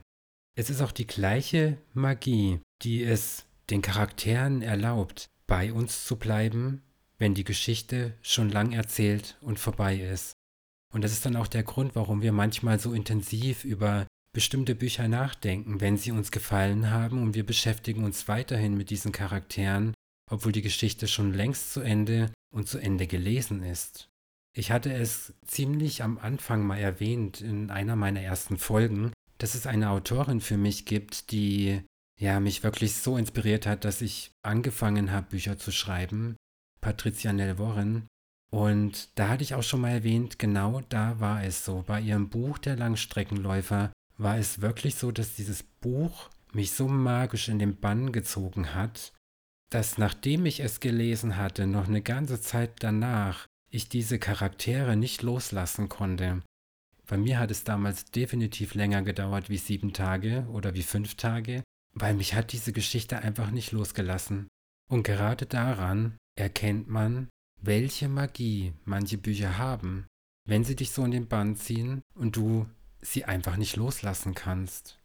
Es 0.57 0.71
ist 0.71 0.81
auch 0.81 0.93
die 0.93 1.07
gleiche 1.07 1.79
Magie, 1.93 2.61
die 2.83 3.03
es 3.03 3.47
den 3.71 3.83
Charakteren 3.83 4.63
erlaubt, 4.63 5.27
bei 5.47 5.73
uns 5.73 6.05
zu 6.05 6.17
bleiben, 6.17 6.83
wenn 7.19 7.35
die 7.35 7.45
Geschichte 7.45 8.15
schon 8.23 8.49
lang 8.49 8.73
erzählt 8.73 9.37
und 9.41 9.59
vorbei 9.59 9.97
ist. 9.97 10.35
Und 10.93 11.03
das 11.03 11.13
ist 11.13 11.27
dann 11.27 11.37
auch 11.37 11.49
der 11.49 11.63
Grund, 11.63 11.97
warum 11.97 12.23
wir 12.23 12.33
manchmal 12.33 12.79
so 12.79 12.93
intensiv 12.93 13.65
über 13.65 14.07
bestimmte 14.35 14.75
Bücher 14.75 15.09
nachdenken, 15.09 15.81
wenn 15.81 15.97
sie 15.97 16.13
uns 16.13 16.31
gefallen 16.31 16.91
haben 16.91 17.23
und 17.23 17.35
wir 17.35 17.45
beschäftigen 17.45 18.05
uns 18.05 18.29
weiterhin 18.29 18.77
mit 18.77 18.91
diesen 18.91 19.13
Charakteren, 19.13 19.95
obwohl 20.33 20.53
die 20.53 20.63
Geschichte 20.63 21.09
schon 21.09 21.35
längst 21.35 21.75
zu 21.75 21.81
Ende 21.81 22.33
und 22.55 22.67
zu 22.67 22.79
Ende 22.79 23.07
gelesen 23.07 23.63
ist. 23.63 24.09
Ich 24.57 24.71
hatte 24.71 24.93
es 24.93 25.35
ziemlich 25.47 26.03
am 26.03 26.19
Anfang 26.19 26.67
mal 26.67 26.79
erwähnt 26.79 27.43
in 27.43 27.71
einer 27.71 27.97
meiner 27.97 28.23
ersten 28.23 28.57
Folgen, 28.57 29.13
dass 29.37 29.55
es 29.55 29.67
eine 29.67 29.91
Autorin 29.91 30.41
für 30.41 30.57
mich 30.57 30.87
gibt, 30.87 31.33
die 31.33 31.83
ja 32.19 32.41
mich 32.41 32.63
wirklich 32.63 32.95
so 32.95 33.19
inspiriert 33.19 33.67
hat, 33.67 33.85
dass 33.85 34.01
ich 34.01 34.33
angefangen 34.43 35.13
habe, 35.13 35.31
Bücher 35.31 35.59
zu 35.59 35.71
schreiben. 35.71 36.37
Patricia 36.81 37.33
Nell 37.33 37.59
Warren. 37.59 38.07
Und 38.51 39.11
da 39.19 39.29
hatte 39.29 39.43
ich 39.43 39.55
auch 39.55 39.63
schon 39.63 39.83
mal 39.83 39.91
erwähnt, 39.91 40.39
genau 40.39 40.81
da 40.89 41.21
war 41.21 41.45
es 41.45 41.65
so. 41.65 41.85
Bei 41.87 42.01
ihrem 42.01 42.31
Buch 42.31 42.59
Der 42.59 42.77
Langstreckenläufer 42.77 43.93
war 44.17 44.39
es 44.39 44.61
wirklich 44.63 44.95
so, 44.95 45.13
dass 45.13 45.35
dieses 45.35 45.63
Buch 45.63 46.31
mich 46.53 46.73
so 46.73 46.89
magisch 46.89 47.49
in 47.49 47.59
den 47.59 47.81
Bann 47.81 48.13
gezogen 48.13 48.75
hat, 48.75 49.13
dass 49.73 49.97
nachdem 49.97 50.45
ich 50.45 50.61
es 50.61 50.81
gelesen 50.81 51.37
hatte, 51.37 51.67
noch 51.67 51.89
eine 51.89 52.03
ganze 52.03 52.41
Zeit 52.41 52.73
danach, 52.81 53.47
ich 53.71 53.89
diese 53.89 54.19
Charaktere 54.19 54.97
nicht 54.97 55.23
loslassen 55.23 55.89
konnte. 55.89 56.43
Bei 57.07 57.17
mir 57.17 57.39
hat 57.39 57.51
es 57.51 57.65
damals 57.65 58.05
definitiv 58.05 58.75
länger 58.75 59.01
gedauert 59.03 59.49
wie 59.49 59.57
sieben 59.57 59.95
Tage 59.95 60.47
oder 60.53 60.75
wie 60.75 60.83
fünf 60.83 61.15
Tage, 61.15 61.63
weil 61.95 62.13
mich 62.13 62.35
hat 62.35 62.53
diese 62.53 62.73
Geschichte 62.73 63.21
einfach 63.21 63.51
nicht 63.51 63.73
losgelassen. 63.73 64.47
Und 64.91 65.05
gerade 65.05 65.47
daran 65.47 66.19
erkennt 66.37 66.89
man, 66.89 67.29
welche 67.61 68.09
Magie 68.09 68.75
manche 68.85 69.17
Bücher 69.17 69.57
haben, 69.57 70.07
wenn 70.47 70.65
sie 70.65 70.77
dich 70.77 70.91
so 70.91 71.03
in 71.03 71.13
den 71.13 71.29
Bann 71.29 71.57
ziehen 71.57 72.03
und 72.15 72.37
du 72.37 72.67
sie 73.01 73.25
einfach 73.25 73.57
nicht 73.57 73.77
loslassen 73.77 74.35
kannst. 74.35 74.99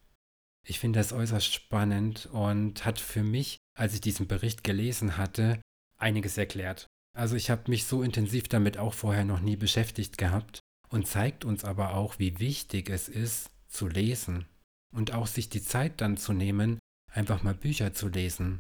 Ich 0.66 0.80
finde 0.80 1.00
das 1.00 1.14
äußerst 1.14 1.54
spannend 1.54 2.26
und 2.26 2.84
hat 2.84 3.00
für 3.00 3.24
mich 3.24 3.60
als 3.78 3.94
ich 3.94 4.02
diesen 4.02 4.28
Bericht 4.28 4.64
gelesen 4.64 5.18
hatte, 5.18 5.62
einiges 5.98 6.38
erklärt. 6.38 6.88
Also 7.16 7.36
ich 7.36 7.50
habe 7.50 7.70
mich 7.70 7.86
so 7.86 8.04
intensiv 8.04 8.48
damit 8.48 8.78
auch 8.78 8.94
vorher 8.94 9.26
noch 9.26 9.40
nie 9.40 9.56
beschäftigt 9.56 10.18
gehabt 10.18 10.60
und 10.90 11.08
zeigt 11.08 11.46
uns 11.46 11.64
aber 11.64 11.94
auch, 11.94 12.20
wie 12.20 12.40
wichtig 12.40 12.90
es 12.90 13.10
ist, 13.10 13.50
zu 13.68 13.88
lesen 13.88 14.46
und 14.94 15.14
auch 15.14 15.28
sich 15.28 15.50
die 15.50 15.64
Zeit 15.64 16.02
dann 16.02 16.18
zu 16.18 16.34
nehmen, 16.34 16.80
einfach 17.12 17.44
mal 17.44 17.54
Bücher 17.54 17.94
zu 17.94 18.08
lesen, 18.08 18.60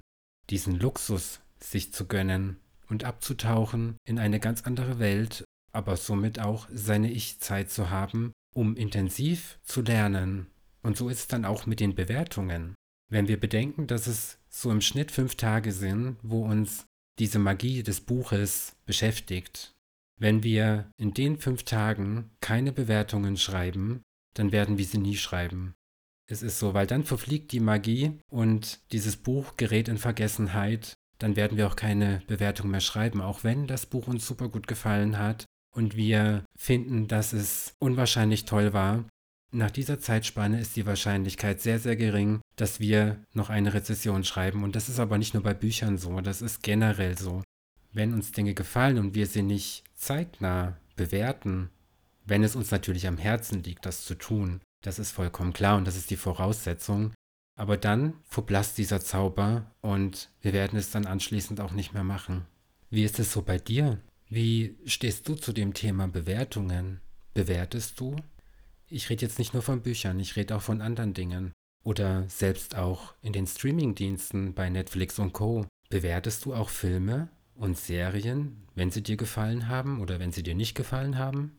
diesen 0.50 0.80
Luxus 0.80 1.40
sich 1.60 1.94
zu 1.94 2.06
gönnen 2.06 2.58
und 2.90 3.04
abzutauchen 3.04 3.98
in 4.06 4.20
eine 4.20 4.40
ganz 4.40 4.64
andere 4.64 5.00
Welt, 5.00 5.44
aber 5.72 5.98
somit 5.98 6.40
auch 6.40 6.68
seine 6.72 7.12
Ich-Zeit 7.12 7.72
zu 7.72 7.90
haben, 7.90 8.34
um 8.54 8.76
intensiv 8.76 9.60
zu 9.64 9.82
lernen. 9.82 10.48
Und 10.82 10.98
so 10.98 11.10
ist 11.10 11.20
es 11.20 11.28
dann 11.28 11.46
auch 11.46 11.66
mit 11.66 11.80
den 11.80 11.96
Bewertungen. 11.96 12.76
Wenn 13.10 13.28
wir 13.28 13.40
bedenken, 13.40 13.88
dass 13.88 14.08
es 14.08 14.38
so 14.50 14.72
im 14.72 14.82
Schnitt 14.82 15.12
fünf 15.12 15.36
Tage 15.36 15.72
sind, 15.72 16.18
wo 16.24 16.46
uns 16.46 16.86
diese 17.20 17.40
Magie 17.40 17.84
des 17.84 18.02
Buches 18.02 18.76
beschäftigt. 18.86 19.74
Wenn 20.20 20.44
wir 20.44 20.92
in 20.98 21.14
den 21.14 21.38
fünf 21.38 21.64
Tagen 21.64 22.32
keine 22.42 22.72
Bewertungen 22.72 23.38
schreiben, 23.38 24.02
dann 24.34 24.52
werden 24.52 24.78
wir 24.78 24.86
sie 24.86 24.98
nie 24.98 25.18
schreiben. 25.18 25.76
Es 26.30 26.42
ist 26.44 26.60
so, 26.60 26.74
weil 26.74 26.88
dann 26.88 27.04
verfliegt 27.04 27.52
die 27.52 27.60
Magie 27.60 28.20
und 28.30 28.80
dieses 28.92 29.16
Buch 29.16 29.56
gerät 29.58 29.88
in 29.88 29.98
Vergessenheit. 29.98 30.94
Dann 31.20 31.36
werden 31.36 31.58
wir 31.58 31.68
auch 31.68 31.76
keine 31.76 32.22
Bewertung 32.28 32.70
mehr 32.70 32.82
schreiben, 32.82 33.22
auch 33.22 33.44
wenn 33.44 33.68
das 33.68 33.86
Buch 33.86 34.08
uns 34.08 34.28
super 34.28 34.50
gut 34.50 34.68
gefallen 34.68 35.18
hat 35.18 35.46
und 35.74 35.96
wir 35.96 36.44
finden, 36.58 37.08
dass 37.08 37.34
es 37.34 37.74
unwahrscheinlich 37.80 38.46
toll 38.46 38.74
war. 38.74 39.06
Nach 39.52 39.72
dieser 39.72 40.00
Zeitspanne 40.00 40.60
ist 40.60 40.76
die 40.76 40.86
Wahrscheinlichkeit 40.86 41.62
sehr, 41.62 41.80
sehr 41.80 41.96
gering, 41.96 42.42
dass 42.58 42.80
wir 42.80 43.24
noch 43.34 43.50
eine 43.50 43.74
Rezession 43.74 44.24
schreiben. 44.24 44.64
Und 44.64 44.76
das 44.76 44.90
ist 44.90 45.00
aber 45.00 45.18
nicht 45.18 45.34
nur 45.34 45.44
bei 45.44 45.54
Büchern 45.54 45.98
so, 45.98 46.20
das 46.22 46.42
ist 46.42 46.64
generell 46.64 47.18
so. 47.18 47.42
Wenn 47.94 48.14
uns 48.14 48.34
Dinge 48.34 48.54
gefallen 48.54 48.98
und 48.98 49.16
wir 49.16 49.26
sie 49.26 49.44
nicht 49.44 49.86
zeitnah 49.96 50.78
bewerten, 50.96 51.70
wenn 52.26 52.44
es 52.44 52.56
uns 52.56 52.72
natürlich 52.72 53.08
am 53.08 53.18
Herzen 53.18 53.64
liegt, 53.64 53.86
das 53.86 54.04
zu 54.04 54.16
tun, 54.16 54.60
das 54.82 55.00
ist 55.00 55.12
vollkommen 55.12 55.54
klar 55.54 55.78
und 55.78 55.88
das 55.88 55.96
ist 55.96 56.10
die 56.10 56.18
Voraussetzung, 56.18 57.14
Aber 57.58 57.76
dann 57.76 58.14
verblasst 58.26 58.78
dieser 58.78 59.02
Zauber 59.02 59.72
und 59.82 60.30
wir 60.42 60.54
werden 60.54 60.78
es 60.78 60.92
dann 60.92 61.08
anschließend 61.08 61.60
auch 61.60 61.72
nicht 61.72 61.92
mehr 61.92 62.04
machen. 62.04 62.46
Wie 62.92 63.04
ist 63.04 63.18
es 63.20 63.34
so 63.34 63.42
bei 63.42 63.58
dir? 63.58 64.00
Wie 64.30 64.78
stehst 64.86 65.28
du 65.28 65.34
zu 65.34 65.54
dem 65.54 65.74
Thema 65.74 66.08
Bewertungen? 66.08 67.02
Bewertest 67.34 68.00
du? 68.00 68.16
Ich 68.90 69.10
rede 69.10 69.26
jetzt 69.26 69.38
nicht 69.38 69.54
nur 69.54 69.64
von 69.64 69.82
Büchern, 69.82 70.20
ich 70.20 70.36
rede 70.36 70.56
auch 70.56 70.62
von 70.62 70.82
anderen 70.82 71.14
Dingen. 71.14 71.52
Oder 71.84 72.28
selbst 72.30 72.76
auch 72.76 73.14
in 73.22 73.34
den 73.34 73.48
Streamingdiensten 73.48 74.54
bei 74.54 74.70
Netflix 74.70 75.20
und 75.20 75.34
Co. 75.34 75.66
Bewertest 75.90 76.46
du 76.46 76.54
auch 76.54 76.70
Filme 76.70 77.30
und 77.56 77.78
Serien, 77.78 78.64
wenn 78.76 78.92
sie 78.92 79.04
dir 79.04 79.18
gefallen 79.18 79.68
haben 79.68 80.02
oder 80.02 80.20
wenn 80.20 80.32
sie 80.32 80.44
dir 80.44 80.56
nicht 80.56 80.76
gefallen 80.76 81.18
haben? 81.18 81.58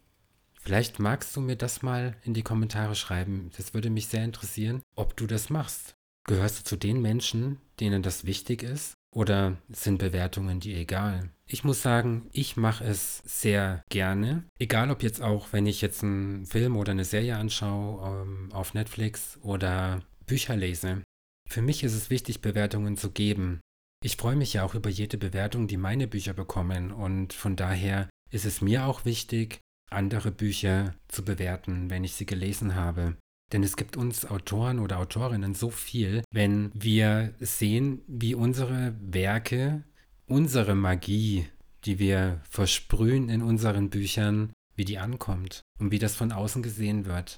Vielleicht 0.61 0.99
magst 0.99 1.37
du 1.37 1.41
mir 1.41 1.57
das 1.57 1.83
mal 1.83 2.17
in 2.25 2.35
die 2.35 2.43
Kommentare 2.43 2.95
schreiben. 2.95 3.51
Das 3.57 3.75
würde 3.75 3.91
mich 3.91 4.09
sehr 4.09 4.25
interessieren, 4.25 4.83
ob 4.97 5.17
du 5.17 5.27
das 5.27 5.51
machst. 5.51 5.95
Gehörst 6.25 6.59
du 6.59 6.65
zu 6.65 6.77
den 6.77 7.01
Menschen, 7.01 7.59
denen 7.81 8.03
das 8.03 8.25
wichtig 8.25 8.63
ist? 8.63 8.95
Oder 9.11 9.57
sind 9.71 9.99
Bewertungen 9.99 10.61
dir 10.61 10.77
egal? 10.77 11.31
Ich 11.50 11.64
muss 11.64 11.81
sagen, 11.81 12.28
ich 12.33 12.59
mache 12.59 12.85
es 12.85 13.23
sehr 13.25 13.83
gerne. 13.88 14.45
Egal 14.59 14.90
ob 14.90 15.02
jetzt 15.02 15.23
auch, 15.23 15.49
wenn 15.52 15.67
ich 15.67 15.81
jetzt 15.81 16.05
einen 16.05 16.45
Film 16.45 16.76
oder 16.76 16.93
eine 16.93 17.07
Serie 17.07 17.37
anschaue 17.37 18.23
ähm, 18.23 18.52
auf 18.52 18.75
Netflix 18.75 19.38
oder 19.43 20.02
Bücher 20.26 20.57
lese. 20.57 21.02
Für 21.49 21.62
mich 21.62 21.83
ist 21.83 21.95
es 21.95 22.11
wichtig, 22.11 22.43
Bewertungen 22.43 22.99
zu 22.99 23.11
geben. 23.11 23.61
Ich 24.05 24.19
freue 24.19 24.37
mich 24.37 24.52
ja 24.52 24.62
auch 24.62 24.75
über 24.75 24.90
jede 24.90 25.17
Bewertung, 25.17 25.67
die 25.67 25.78
meine 25.78 26.07
Bücher 26.07 26.35
bekommen 26.35 26.93
und 26.93 27.33
von 27.33 27.57
daher 27.57 28.11
ist 28.31 28.45
es 28.45 28.61
mir 28.61 28.85
auch 28.85 29.07
wichtig, 29.07 29.59
andere 29.90 30.31
Bücher 30.31 30.95
zu 31.09 31.25
bewerten, 31.25 31.88
wenn 31.88 32.05
ich 32.05 32.12
sie 32.12 32.26
gelesen 32.26 32.75
habe. 32.75 33.17
Denn 33.52 33.62
es 33.62 33.76
gibt 33.76 33.97
uns 33.97 34.26
Autoren 34.26 34.78
oder 34.78 34.99
Autorinnen 34.99 35.55
so 35.55 35.71
viel, 35.71 36.23
wenn 36.31 36.71
wir 36.75 37.35
sehen, 37.40 38.02
wie 38.07 38.35
unsere 38.35 38.95
Werke, 39.00 39.85
unsere 40.29 40.75
Magie, 40.75 41.49
die 41.85 41.99
wir 41.99 42.41
versprühen 42.49 43.29
in 43.29 43.43
unseren 43.43 43.91
Büchern, 43.91 44.53
wie 44.75 44.85
die 44.85 44.99
ankommt 44.99 45.63
und 45.81 45.91
wie 45.91 45.99
das 45.99 46.15
von 46.15 46.33
außen 46.33 46.63
gesehen 46.63 47.07
wird. 47.07 47.37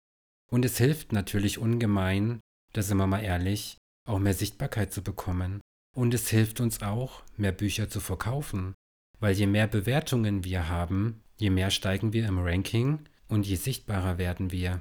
Und 0.50 0.64
es 0.64 0.76
hilft 0.78 1.12
natürlich 1.12 1.58
ungemein, 1.58 2.40
da 2.72 2.82
sind 2.82 2.98
wir 2.98 3.06
mal 3.06 3.22
ehrlich, 3.22 3.78
auch 4.08 4.18
mehr 4.18 4.34
Sichtbarkeit 4.34 4.92
zu 4.92 5.02
bekommen. 5.02 5.60
Und 5.96 6.14
es 6.14 6.28
hilft 6.28 6.60
uns 6.60 6.82
auch, 6.82 7.22
mehr 7.36 7.52
Bücher 7.52 7.88
zu 7.88 8.00
verkaufen. 8.00 8.74
Weil 9.18 9.34
je 9.34 9.46
mehr 9.46 9.66
Bewertungen 9.66 10.44
wir 10.44 10.68
haben, 10.68 11.22
je 11.36 11.50
mehr 11.50 11.70
steigen 11.70 12.12
wir 12.12 12.26
im 12.26 12.38
Ranking 12.38 13.00
und 13.28 13.46
je 13.46 13.56
sichtbarer 13.56 14.18
werden 14.18 14.50
wir. 14.50 14.80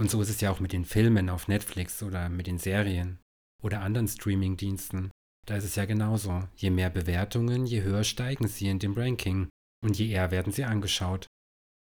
Und 0.00 0.10
so 0.10 0.20
ist 0.22 0.30
es 0.30 0.40
ja 0.40 0.50
auch 0.50 0.60
mit 0.60 0.72
den 0.72 0.84
Filmen 0.84 1.28
auf 1.28 1.48
Netflix 1.48 2.02
oder 2.02 2.28
mit 2.28 2.46
den 2.46 2.58
Serien 2.58 3.18
oder 3.62 3.80
anderen 3.80 4.08
Streaming-Diensten. 4.08 5.10
Da 5.46 5.56
ist 5.56 5.64
es 5.64 5.76
ja 5.76 5.84
genauso. 5.84 6.42
Je 6.56 6.70
mehr 6.70 6.90
Bewertungen, 6.90 7.66
je 7.66 7.82
höher 7.82 8.04
steigen 8.04 8.48
sie 8.48 8.68
in 8.68 8.78
dem 8.78 8.94
Ranking 8.94 9.48
und 9.82 9.98
je 9.98 10.08
eher 10.08 10.30
werden 10.30 10.52
sie 10.52 10.64
angeschaut. 10.64 11.26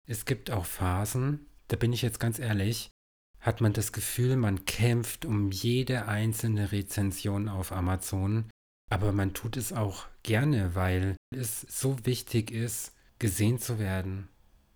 Es 0.08 0.26
gibt 0.26 0.52
auch 0.52 0.66
Phasen, 0.66 1.46
da 1.68 1.78
bin 1.78 1.94
ich 1.94 2.02
jetzt 2.02 2.20
ganz 2.20 2.38
ehrlich, 2.38 2.92
hat 3.40 3.62
man 3.62 3.74
das 3.74 3.92
Gefühl, 3.92 4.36
man 4.36 4.66
kämpft 4.66 5.26
um 5.26 5.52
jede 5.52 6.08
einzelne 6.08 6.72
Rezension 6.72 7.48
auf 7.48 7.72
Amazon, 7.72 8.50
aber 8.90 9.12
man 9.12 9.34
tut 9.34 9.58
es 9.58 9.74
auch 9.74 10.06
gerne, 10.24 10.76
weil 10.76 11.16
es 11.36 11.62
so 11.62 12.06
wichtig 12.06 12.52
ist, 12.52 12.94
gesehen 13.20 13.60
zu 13.60 13.80
werden. 13.80 14.28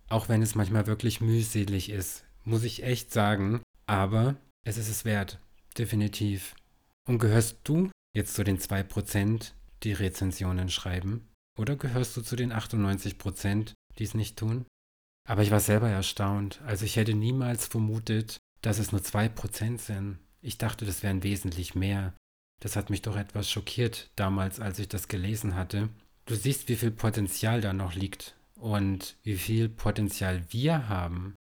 Auch 0.08 0.28
wenn 0.28 0.42
es 0.42 0.54
manchmal 0.54 0.86
wirklich 0.86 1.20
mühselig 1.20 1.90
ist, 1.90 2.24
muss 2.44 2.64
ich 2.64 2.82
echt 2.82 3.12
sagen, 3.12 3.60
aber 3.86 4.36
es 4.64 4.78
ist 4.78 4.88
es 4.88 5.04
wert, 5.04 5.38
definitiv. 5.78 6.54
Und 7.06 7.18
gehörst 7.18 7.58
du 7.64 7.90
jetzt 8.12 8.34
zu 8.34 8.44
den 8.44 8.58
2%, 8.58 9.52
die 9.82 9.92
Rezensionen 9.92 10.68
schreiben? 10.68 11.28
Oder 11.58 11.76
gehörst 11.76 12.16
du 12.16 12.22
zu 12.22 12.36
den 12.36 12.52
98%, 12.52 13.72
die 13.98 14.04
es 14.04 14.14
nicht 14.14 14.38
tun? 14.38 14.66
Aber 15.28 15.42
ich 15.42 15.50
war 15.50 15.60
selber 15.60 15.88
erstaunt. 15.88 16.60
Also 16.66 16.84
ich 16.84 16.96
hätte 16.96 17.14
niemals 17.14 17.66
vermutet, 17.66 18.38
dass 18.62 18.78
es 18.78 18.92
nur 18.92 19.00
2% 19.00 19.78
sind. 19.78 20.18
Ich 20.42 20.58
dachte, 20.58 20.84
das 20.84 21.02
wären 21.02 21.22
wesentlich 21.22 21.74
mehr. 21.74 22.14
Das 22.60 22.76
hat 22.76 22.90
mich 22.90 23.02
doch 23.02 23.16
etwas 23.16 23.50
schockiert 23.50 24.10
damals, 24.16 24.60
als 24.60 24.78
ich 24.78 24.88
das 24.88 25.08
gelesen 25.08 25.54
hatte. 25.54 25.88
Du 26.26 26.34
siehst, 26.34 26.68
wie 26.68 26.76
viel 26.76 26.90
Potenzial 26.90 27.60
da 27.60 27.72
noch 27.72 27.94
liegt 27.94 28.36
und 28.54 29.16
wie 29.22 29.36
viel 29.36 29.68
Potenzial 29.68 30.44
wir 30.50 30.88
haben, 30.88 31.34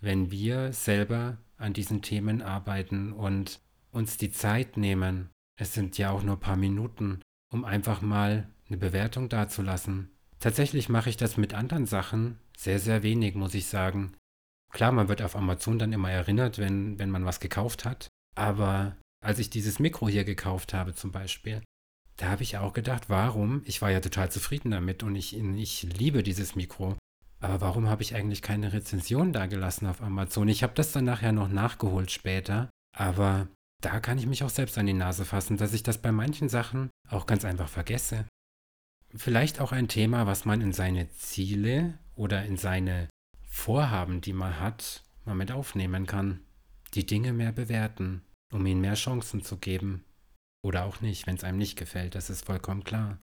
wenn 0.00 0.30
wir 0.30 0.72
selber 0.72 1.38
an 1.56 1.72
diesen 1.72 2.02
Themen 2.02 2.42
arbeiten 2.42 3.12
und 3.12 3.60
uns 3.90 4.18
die 4.18 4.30
Zeit 4.30 4.76
nehmen. 4.76 5.30
Es 5.58 5.74
sind 5.74 5.98
ja 5.98 6.10
auch 6.10 6.22
nur 6.22 6.36
ein 6.36 6.40
paar 6.40 6.56
Minuten, 6.56 7.20
um 7.52 7.64
einfach 7.64 8.02
mal 8.02 8.48
eine 8.68 8.76
Bewertung 8.76 9.28
dazulassen. 9.28 10.10
Tatsächlich 10.38 10.88
mache 10.88 11.08
ich 11.10 11.16
das 11.16 11.36
mit 11.36 11.54
anderen 11.54 11.86
Sachen 11.86 12.38
sehr, 12.56 12.78
sehr 12.78 13.02
wenig, 13.02 13.34
muss 13.34 13.54
ich 13.54 13.66
sagen. 13.66 14.14
Klar, 14.72 14.92
man 14.92 15.08
wird 15.08 15.22
auf 15.22 15.36
Amazon 15.36 15.78
dann 15.78 15.92
immer 15.92 16.10
erinnert, 16.10 16.58
wenn, 16.58 16.98
wenn 16.98 17.10
man 17.10 17.24
was 17.24 17.40
gekauft 17.40 17.84
hat. 17.84 18.08
Aber 18.34 18.96
als 19.24 19.38
ich 19.38 19.48
dieses 19.48 19.78
Mikro 19.78 20.08
hier 20.08 20.24
gekauft 20.24 20.74
habe 20.74 20.94
zum 20.94 21.12
Beispiel, 21.12 21.62
da 22.16 22.28
habe 22.28 22.42
ich 22.42 22.58
auch 22.58 22.72
gedacht, 22.72 23.08
warum? 23.08 23.62
Ich 23.64 23.80
war 23.82 23.90
ja 23.90 24.00
total 24.00 24.30
zufrieden 24.30 24.70
damit 24.70 25.02
und 25.02 25.16
ich, 25.16 25.36
ich 25.36 25.82
liebe 25.82 26.22
dieses 26.22 26.54
Mikro. 26.54 26.96
Aber 27.40 27.60
warum 27.60 27.88
habe 27.88 28.02
ich 28.02 28.14
eigentlich 28.14 28.42
keine 28.42 28.72
Rezension 28.72 29.32
da 29.32 29.46
gelassen 29.46 29.86
auf 29.86 30.02
Amazon? 30.02 30.48
Ich 30.48 30.62
habe 30.62 30.72
das 30.74 30.92
dann 30.92 31.04
nachher 31.04 31.32
noch 31.32 31.48
nachgeholt 31.48 32.10
später. 32.10 32.70
Aber 32.96 33.48
da 33.86 34.00
kann 34.00 34.18
ich 34.18 34.26
mich 34.26 34.42
auch 34.42 34.50
selbst 34.50 34.76
an 34.78 34.86
die 34.86 34.92
Nase 34.92 35.24
fassen, 35.24 35.58
dass 35.58 35.72
ich 35.72 35.84
das 35.84 35.98
bei 35.98 36.10
manchen 36.10 36.48
Sachen 36.48 36.90
auch 37.08 37.24
ganz 37.24 37.44
einfach 37.44 37.68
vergesse. 37.68 38.26
Vielleicht 39.14 39.60
auch 39.60 39.70
ein 39.70 39.86
Thema, 39.86 40.26
was 40.26 40.44
man 40.44 40.60
in 40.60 40.72
seine 40.72 41.08
Ziele 41.12 41.96
oder 42.16 42.44
in 42.44 42.56
seine 42.56 43.08
Vorhaben, 43.46 44.20
die 44.20 44.32
man 44.32 44.58
hat, 44.58 45.04
mal 45.24 45.36
mit 45.36 45.52
aufnehmen 45.52 46.04
kann. 46.04 46.40
Die 46.94 47.06
Dinge 47.06 47.32
mehr 47.32 47.52
bewerten, 47.52 48.22
um 48.52 48.66
ihnen 48.66 48.80
mehr 48.80 48.94
Chancen 48.94 49.44
zu 49.44 49.56
geben. 49.58 50.04
Oder 50.64 50.84
auch 50.84 51.00
nicht, 51.00 51.28
wenn 51.28 51.36
es 51.36 51.44
einem 51.44 51.58
nicht 51.58 51.78
gefällt, 51.78 52.16
das 52.16 52.28
ist 52.28 52.44
vollkommen 52.44 52.82
klar. 52.82 53.20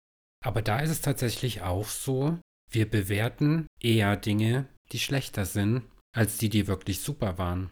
Aber 0.44 0.64
da 0.64 0.80
ist 0.80 0.90
es 0.90 1.02
tatsächlich 1.02 1.62
auch 1.62 1.88
so, 1.88 2.40
wir 2.72 2.90
bewerten 2.90 3.68
eher 3.80 4.18
Dinge, 4.18 4.68
die 4.92 5.00
schlechter 5.00 5.46
sind, 5.46 5.84
als 6.16 6.40
die, 6.40 6.50
die 6.50 6.66
wirklich 6.66 7.02
super 7.02 7.38
waren. 7.38 7.70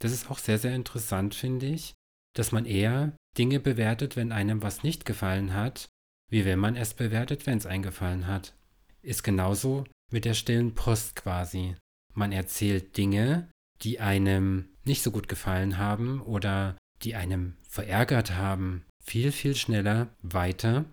Das 0.00 0.12
ist 0.12 0.30
auch 0.30 0.38
sehr, 0.38 0.58
sehr 0.58 0.74
interessant, 0.74 1.34
finde 1.34 1.64
ich, 1.64 1.94
dass 2.36 2.52
man 2.52 2.66
eher 2.66 3.16
Dinge 3.38 3.60
bewertet, 3.60 4.14
wenn 4.14 4.30
einem 4.30 4.62
was 4.62 4.82
nicht 4.82 5.04
gefallen 5.04 5.54
hat, 5.54 5.88
wie 6.30 6.44
wenn 6.44 6.58
man 6.58 6.76
es 6.76 6.94
bewertet, 6.94 7.46
wenn 7.46 7.58
es 7.58 7.66
eingefallen 7.66 8.26
hat. 8.26 8.54
Ist 9.02 9.22
genauso 9.22 9.84
mit 10.12 10.24
der 10.24 10.34
stillen 10.34 10.74
Post 10.74 11.16
quasi. 11.16 11.76
Man 12.14 12.32
erzählt 12.32 12.96
Dinge, 12.96 13.48
die 13.82 14.00
einem 14.00 14.68
nicht 14.84 15.02
so 15.02 15.10
gut 15.10 15.28
gefallen 15.28 15.78
haben 15.78 16.20
oder 16.20 16.76
die 17.02 17.14
einem 17.14 17.56
verärgert 17.68 18.36
haben, 18.36 18.84
viel, 19.04 19.32
viel 19.32 19.54
schneller 19.54 20.08
weiter 20.22 20.84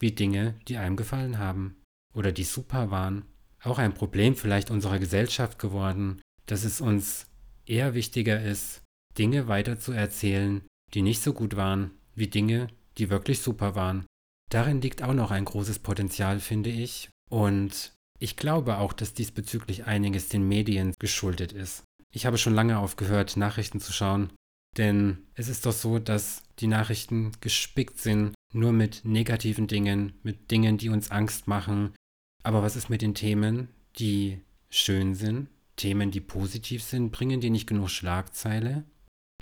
wie 0.00 0.12
Dinge, 0.12 0.58
die 0.68 0.76
einem 0.76 0.96
gefallen 0.96 1.38
haben 1.38 1.80
oder 2.14 2.32
die 2.32 2.44
super 2.44 2.90
waren. 2.90 3.24
Auch 3.62 3.78
ein 3.78 3.94
Problem 3.94 4.36
vielleicht 4.36 4.70
unserer 4.70 4.98
Gesellschaft 4.98 5.58
geworden, 5.58 6.20
dass 6.46 6.64
es 6.64 6.80
uns 6.80 7.26
eher 7.64 7.94
wichtiger 7.94 8.42
ist, 8.42 8.82
Dinge 9.16 9.46
weiter 9.46 9.78
zu 9.78 9.92
erzählen, 9.92 10.62
die 10.94 11.02
nicht 11.02 11.22
so 11.22 11.32
gut 11.32 11.56
waren, 11.56 11.92
wie 12.14 12.28
Dinge, 12.28 12.68
die 12.98 13.10
wirklich 13.10 13.40
super 13.40 13.74
waren. 13.74 14.06
Darin 14.50 14.80
liegt 14.80 15.02
auch 15.02 15.14
noch 15.14 15.30
ein 15.30 15.44
großes 15.44 15.78
Potenzial, 15.78 16.40
finde 16.40 16.70
ich. 16.70 17.08
Und 17.30 17.92
ich 18.18 18.36
glaube 18.36 18.78
auch, 18.78 18.92
dass 18.92 19.14
diesbezüglich 19.14 19.86
einiges 19.86 20.28
den 20.28 20.46
Medien 20.46 20.94
geschuldet 20.98 21.52
ist. 21.52 21.84
Ich 22.14 22.26
habe 22.26 22.36
schon 22.38 22.54
lange 22.54 22.78
aufgehört, 22.78 23.36
Nachrichten 23.36 23.80
zu 23.80 23.92
schauen, 23.92 24.30
denn 24.76 25.18
es 25.34 25.48
ist 25.48 25.64
doch 25.64 25.72
so, 25.72 25.98
dass 25.98 26.42
die 26.58 26.66
Nachrichten 26.66 27.32
gespickt 27.40 27.98
sind 27.98 28.34
nur 28.54 28.72
mit 28.72 29.04
negativen 29.04 29.66
Dingen, 29.66 30.12
mit 30.22 30.50
Dingen, 30.50 30.78
die 30.78 30.88
uns 30.88 31.10
Angst 31.10 31.48
machen. 31.48 31.94
Aber 32.42 32.62
was 32.62 32.76
ist 32.76 32.90
mit 32.90 33.02
den 33.02 33.14
Themen, 33.14 33.68
die 33.96 34.40
schön 34.68 35.14
sind? 35.14 35.48
Themen, 35.76 36.10
die 36.10 36.20
positiv 36.20 36.82
sind, 36.82 37.12
bringen 37.12 37.40
die 37.40 37.50
nicht 37.50 37.66
genug 37.66 37.88
Schlagzeile? 37.88 38.84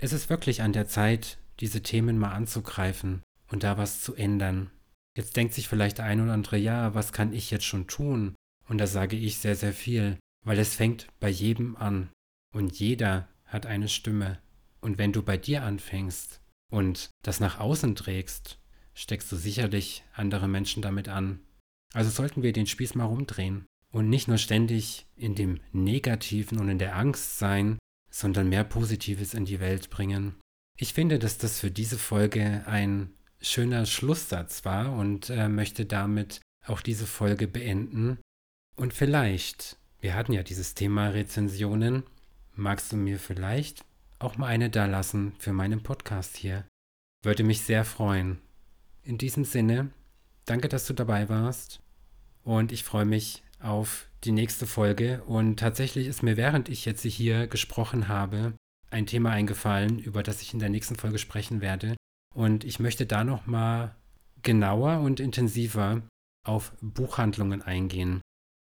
Es 0.01 0.13
ist 0.13 0.29
wirklich 0.29 0.61
an 0.61 0.73
der 0.73 0.87
Zeit, 0.87 1.37
diese 1.61 1.81
Themen 1.81 2.17
mal 2.17 2.31
anzugreifen 2.31 3.21
und 3.49 3.63
da 3.63 3.77
was 3.77 4.01
zu 4.01 4.15
ändern. 4.15 4.71
Jetzt 5.15 5.35
denkt 5.35 5.53
sich 5.53 5.67
vielleicht 5.67 5.99
der 5.99 6.05
ein 6.05 6.21
oder 6.21 6.33
andere, 6.33 6.57
ja, 6.57 6.93
was 6.93 7.13
kann 7.13 7.33
ich 7.33 7.51
jetzt 7.51 7.65
schon 7.65 7.87
tun? 7.87 8.35
Und 8.67 8.77
da 8.77 8.87
sage 8.87 9.15
ich 9.15 9.37
sehr, 9.37 9.55
sehr 9.55 9.73
viel, 9.73 10.17
weil 10.45 10.57
es 10.59 10.75
fängt 10.75 11.07
bei 11.19 11.29
jedem 11.29 11.75
an. 11.75 12.09
Und 12.53 12.79
jeder 12.79 13.27
hat 13.45 13.65
eine 13.65 13.89
Stimme. 13.89 14.39
Und 14.79 14.97
wenn 14.97 15.13
du 15.13 15.21
bei 15.21 15.37
dir 15.37 15.63
anfängst 15.63 16.41
und 16.71 17.09
das 17.23 17.39
nach 17.39 17.59
außen 17.59 17.95
trägst, 17.95 18.59
steckst 18.93 19.31
du 19.31 19.35
sicherlich 19.35 20.03
andere 20.13 20.47
Menschen 20.47 20.81
damit 20.81 21.07
an. 21.07 21.39
Also 21.93 22.09
sollten 22.09 22.41
wir 22.41 22.53
den 22.53 22.67
Spieß 22.67 22.95
mal 22.95 23.05
rumdrehen 23.05 23.65
und 23.91 24.09
nicht 24.09 24.27
nur 24.27 24.37
ständig 24.37 25.05
in 25.15 25.35
dem 25.35 25.59
Negativen 25.73 26.59
und 26.59 26.69
in 26.69 26.79
der 26.79 26.95
Angst 26.95 27.37
sein, 27.37 27.77
sondern 28.09 28.49
mehr 28.49 28.63
Positives 28.63 29.33
in 29.33 29.45
die 29.45 29.59
Welt 29.59 29.89
bringen. 29.89 30.35
Ich 30.81 30.95
finde, 30.95 31.19
dass 31.19 31.37
das 31.37 31.59
für 31.59 31.69
diese 31.69 31.99
Folge 31.99 32.63
ein 32.65 33.13
schöner 33.39 33.85
Schlusssatz 33.85 34.65
war 34.65 34.93
und 34.93 35.29
äh, 35.29 35.47
möchte 35.47 35.85
damit 35.85 36.41
auch 36.65 36.81
diese 36.81 37.05
Folge 37.05 37.47
beenden. 37.47 38.17
Und 38.75 38.91
vielleicht, 38.91 39.77
wir 39.99 40.15
hatten 40.15 40.33
ja 40.33 40.41
dieses 40.41 40.73
Thema 40.73 41.09
Rezensionen, 41.09 42.01
magst 42.55 42.91
du 42.91 42.95
mir 42.95 43.19
vielleicht 43.19 43.85
auch 44.17 44.37
mal 44.37 44.47
eine 44.47 44.71
da 44.71 44.87
lassen 44.87 45.33
für 45.37 45.53
meinen 45.53 45.83
Podcast 45.83 46.35
hier? 46.35 46.65
Würde 47.23 47.43
mich 47.43 47.61
sehr 47.61 47.85
freuen. 47.85 48.39
In 49.03 49.19
diesem 49.19 49.45
Sinne, 49.45 49.91
danke, 50.47 50.67
dass 50.67 50.87
du 50.87 50.93
dabei 50.93 51.29
warst 51.29 51.79
und 52.43 52.71
ich 52.71 52.83
freue 52.83 53.05
mich 53.05 53.43
auf 53.59 54.07
die 54.23 54.31
nächste 54.31 54.65
Folge. 54.65 55.21
Und 55.27 55.59
tatsächlich 55.59 56.07
ist 56.07 56.23
mir, 56.23 56.37
während 56.37 56.69
ich 56.69 56.85
jetzt 56.85 57.03
hier 57.03 57.45
gesprochen 57.45 58.07
habe, 58.07 58.53
ein 58.91 59.07
Thema 59.07 59.31
eingefallen, 59.31 59.99
über 59.99 60.21
das 60.21 60.41
ich 60.41 60.53
in 60.53 60.59
der 60.59 60.69
nächsten 60.69 60.95
Folge 60.95 61.17
sprechen 61.17 61.61
werde. 61.61 61.95
Und 62.35 62.63
ich 62.63 62.79
möchte 62.79 63.05
da 63.05 63.23
nochmal 63.23 63.95
genauer 64.43 64.99
und 64.99 65.19
intensiver 65.19 66.01
auf 66.45 66.73
Buchhandlungen 66.81 67.61
eingehen, 67.61 68.21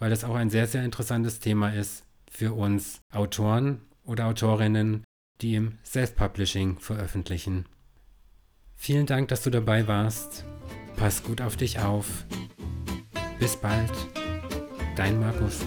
weil 0.01 0.11
das 0.11 0.25
auch 0.25 0.35
ein 0.35 0.51
sehr, 0.51 0.67
sehr 0.67 0.85
interessantes 0.85 1.39
Thema 1.39 1.71
ist 1.71 2.05
für 2.31 2.55
uns 2.55 3.01
Autoren 3.13 3.83
oder 4.05 4.27
Autorinnen, 4.27 5.05
die 5.41 5.55
im 5.55 5.79
Self-Publishing 5.85 6.79
veröffentlichen. 6.79 7.67
Vielen 8.77 9.07
Dank, 9.07 9.29
dass 9.29 9.43
du 9.43 9.51
dabei 9.51 9.87
warst. 9.87 10.45
Pass 10.97 11.23
gut 11.23 11.41
auf 11.41 11.57
dich 11.57 11.79
auf. 11.79 12.25
Bis 13.39 13.57
bald. 13.57 13.93
Dein 14.97 15.21
Markus. 15.21 15.61